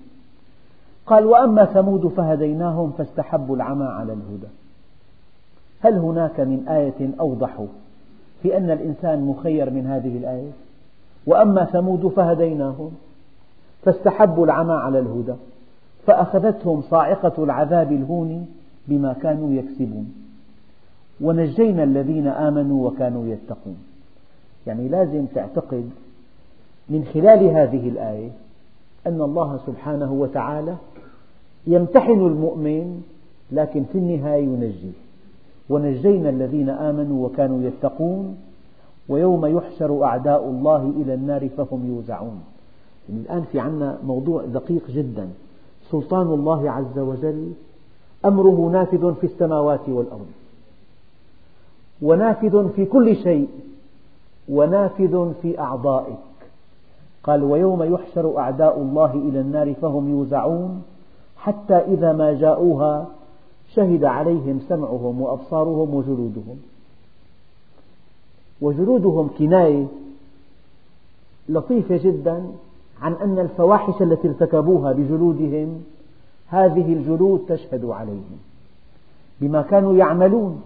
[1.05, 4.47] قال وأما ثمود فهديناهم فاستحبوا العمى على الهدى
[5.83, 7.57] هل هناك من آية أوضح
[8.43, 10.51] في أن الإنسان مخير من هذه الآية
[11.27, 12.91] وأما ثمود فهديناهم
[13.83, 15.33] فاستحبوا العمى على الهدى
[16.07, 18.45] فأخذتهم صاعقة العذاب الهون
[18.87, 20.20] بما كانوا يكسبون
[21.21, 23.77] ونجينا الذين آمنوا وكانوا يتقون
[24.67, 25.89] يعني لازم تعتقد
[26.89, 28.29] من خلال هذه الآية
[29.07, 30.75] أن الله سبحانه وتعالى
[31.67, 33.03] يمتحن المؤمن
[33.51, 34.91] لكن في النهاية ينجيه
[35.69, 38.37] ونجينا الذين آمنوا وكانوا يتقون
[39.09, 42.41] ويوم يحشر أعداء الله إلى النار فهم يوزعون
[43.09, 45.27] يعني الآن في عنا موضوع دقيق جدا
[45.91, 47.51] سلطان الله عز وجل
[48.25, 50.27] أمره نافذ في السماوات والأرض
[52.01, 53.47] ونافذ في كل شيء
[54.49, 56.17] ونافذ في أعضائك
[57.23, 60.83] قال ويوم يحشر أعداء الله إلى النار فهم يوزعون
[61.37, 63.07] حتى إذا ما جاءوها
[63.73, 66.57] شهد عليهم سمعهم وأبصارهم وجلودهم
[68.61, 69.85] وجلودهم كناية
[71.49, 72.45] لطيفة جدا
[73.01, 75.83] عن أن الفواحش التي ارتكبوها بجلودهم
[76.47, 78.39] هذه الجلود تشهد عليهم
[79.41, 80.61] بما كانوا يعملون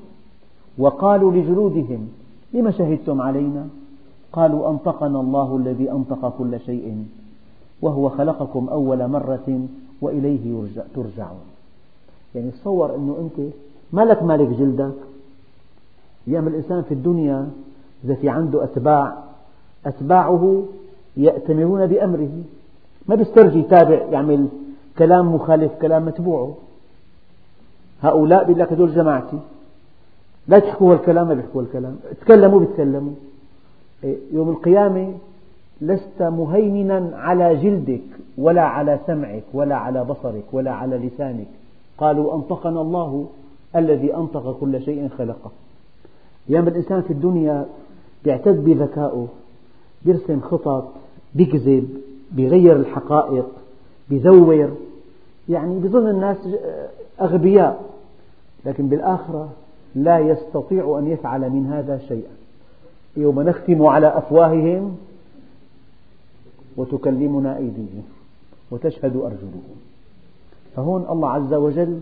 [0.77, 2.07] وقالوا لجلودهم
[2.53, 3.67] لم شهدتم علينا
[4.33, 7.05] قالوا أنطقنا الله الذي أنطق كل شيء
[7.81, 9.65] وهو خلقكم أول مرة
[10.01, 10.63] وإليه
[10.95, 11.41] ترجعون
[12.35, 13.47] يعني تصور أنه أنت
[13.93, 14.93] مالك مالك جلدك
[16.27, 17.47] أيام الإنسان في الدنيا
[18.05, 19.17] إذا في عنده أتباع
[19.85, 20.63] أتباعه
[21.17, 22.29] يأتمرون بأمره
[23.07, 24.47] ما بيسترجي يتابع يعمل
[24.97, 26.55] كلام مخالف كلام متبوعه
[28.01, 29.39] هؤلاء بيقول لك هدول جماعتي
[30.47, 33.13] لا تحكوا الكلام ما بيحكوا الكلام تكلموا بتكلموا
[34.03, 35.13] إيه، يوم القيامة
[35.81, 38.01] لست مهيمنا على جلدك
[38.37, 41.47] ولا على سمعك ولا على بصرك ولا على لسانك
[41.97, 43.27] قالوا أنطقنا الله
[43.75, 45.51] الذي أنطق كل شيء خلقه
[46.49, 47.65] أيام الإنسان في الدنيا
[48.25, 49.27] يعتد بذكائه
[50.05, 50.87] يرسم خطط
[51.35, 51.97] بيكذب
[52.31, 53.45] بيغير الحقائق
[54.09, 54.71] بيزور
[55.49, 56.37] يعني بظن الناس
[57.21, 57.81] أغبياء
[58.65, 59.49] لكن بالآخرة
[59.95, 62.31] لا يستطيع أن يفعل من هذا شيئا
[63.17, 64.97] يوم نختم على أفواههم
[66.77, 68.03] وتكلمنا أيديهم
[68.71, 69.63] وتشهد أرجلهم
[70.75, 71.99] فهون الله عز وجل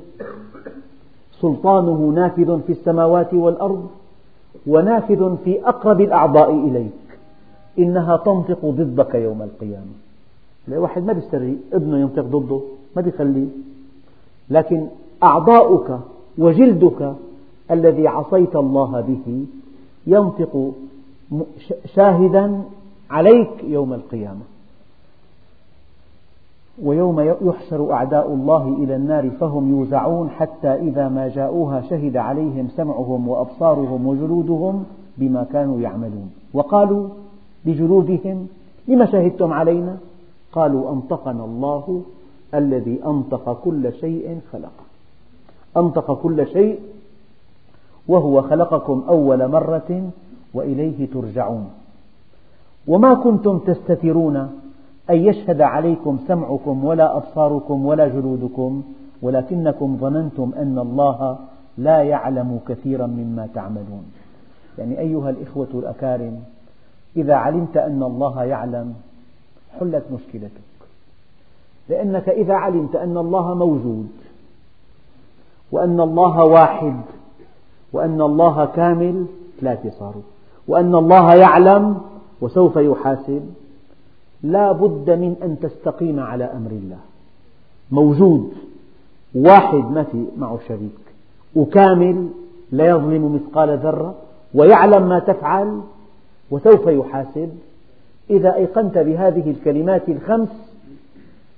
[1.32, 3.88] سلطانه نافذ في السماوات والأرض
[4.68, 6.92] ونافذ في أقرب الأعضاء إليك
[7.80, 9.92] إنها تنطق ضدك يوم القيامة
[10.82, 12.62] واحد ما بيستري ابنه ينطق ضده
[12.96, 13.48] ما بيخليه
[14.50, 14.88] لكن
[15.24, 16.00] أعضاؤك
[16.38, 17.14] وجلدك
[17.72, 19.46] الذي عصيت الله به
[20.08, 20.72] ينطق
[21.96, 22.62] شاهدا
[23.12, 24.42] عليك يوم القيامة
[26.84, 33.28] ويوم يحشر أعداء الله إلى النار فهم يوزعون حتى إذا ما جاءوها شهد عليهم سمعهم
[33.28, 34.86] وأبصارهم وجلودهم
[35.18, 37.08] بما كانوا يعملون وقالوا
[37.66, 38.48] لجلودهم
[38.88, 39.98] لما شهدتم علينا
[40.52, 42.02] قالوا أنطقنا الله
[42.54, 44.72] الذي أنطق كل شيء خلقه
[45.78, 46.80] أنطق كل شيء
[48.08, 50.10] وهو خلقكم أول مرة
[50.54, 51.70] وإليه ترجعون
[52.88, 54.36] وما كنتم تستترون
[55.10, 58.84] أن يشهد عليكم سمعكم ولا أبصاركم ولا جلودكم
[59.22, 61.38] ولكنكم ظننتم أن الله
[61.78, 64.06] لا يعلم كثيرا مما تعملون
[64.78, 66.40] يعني أيها الإخوة الأكارم
[67.16, 68.94] إذا علمت أن الله يعلم
[69.80, 70.62] حلت مشكلتك
[71.90, 74.10] لأنك إذا علمت أن الله موجود
[75.72, 76.96] وأن الله واحد
[77.94, 79.26] وأن الله كامل
[79.62, 80.22] ثلاثة صاروا
[80.68, 81.98] وأن الله يعلم
[82.42, 83.42] وسوف يحاسب
[84.44, 86.98] لا بد من أن تستقيم على أمر الله
[87.92, 88.54] موجود
[89.36, 90.98] واحد ما في معه شريك
[91.56, 92.30] وكامل
[92.72, 94.16] لا يظلم مثقال ذرة
[94.54, 95.82] ويعلم ما تفعل
[96.52, 97.50] وسوف يحاسب
[98.30, 100.50] إذا أيقنت بهذه الكلمات الخمس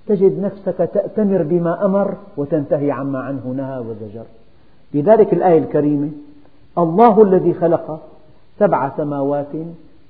[0.08, 4.24] تجد نفسك تأتمر بما أمر وتنتهي عما عنه نهى وزجر
[4.94, 6.10] لذلك الآية الكريمة
[6.78, 8.00] الله الذي خلق
[8.60, 9.52] سبع سماوات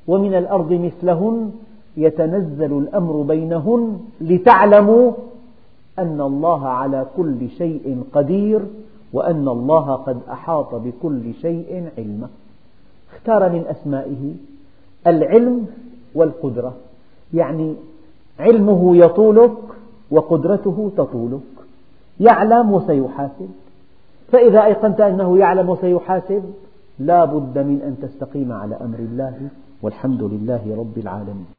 [0.08, 1.52] ومن الأرض مثلهن
[1.98, 5.12] يتنزل الأمر بينهن لتعلموا
[6.00, 8.62] أن الله على كل شيء قدير
[9.14, 12.28] وأن الله قد أحاط بكل شيء علما
[13.16, 14.34] اختار من أسمائه
[15.08, 15.66] العلم
[16.16, 16.74] والقدرة
[17.34, 17.76] يعني
[18.40, 19.54] علمه يطولك
[20.12, 21.40] وقدرته تطولك
[22.20, 23.50] يعلم وسيحاسب
[24.32, 26.44] فإذا أيقنت أنه يعلم وسيحاسب
[27.00, 29.36] لا بد من أن تستقيم على أمر الله
[29.82, 31.46] والحمد لله رب العالمين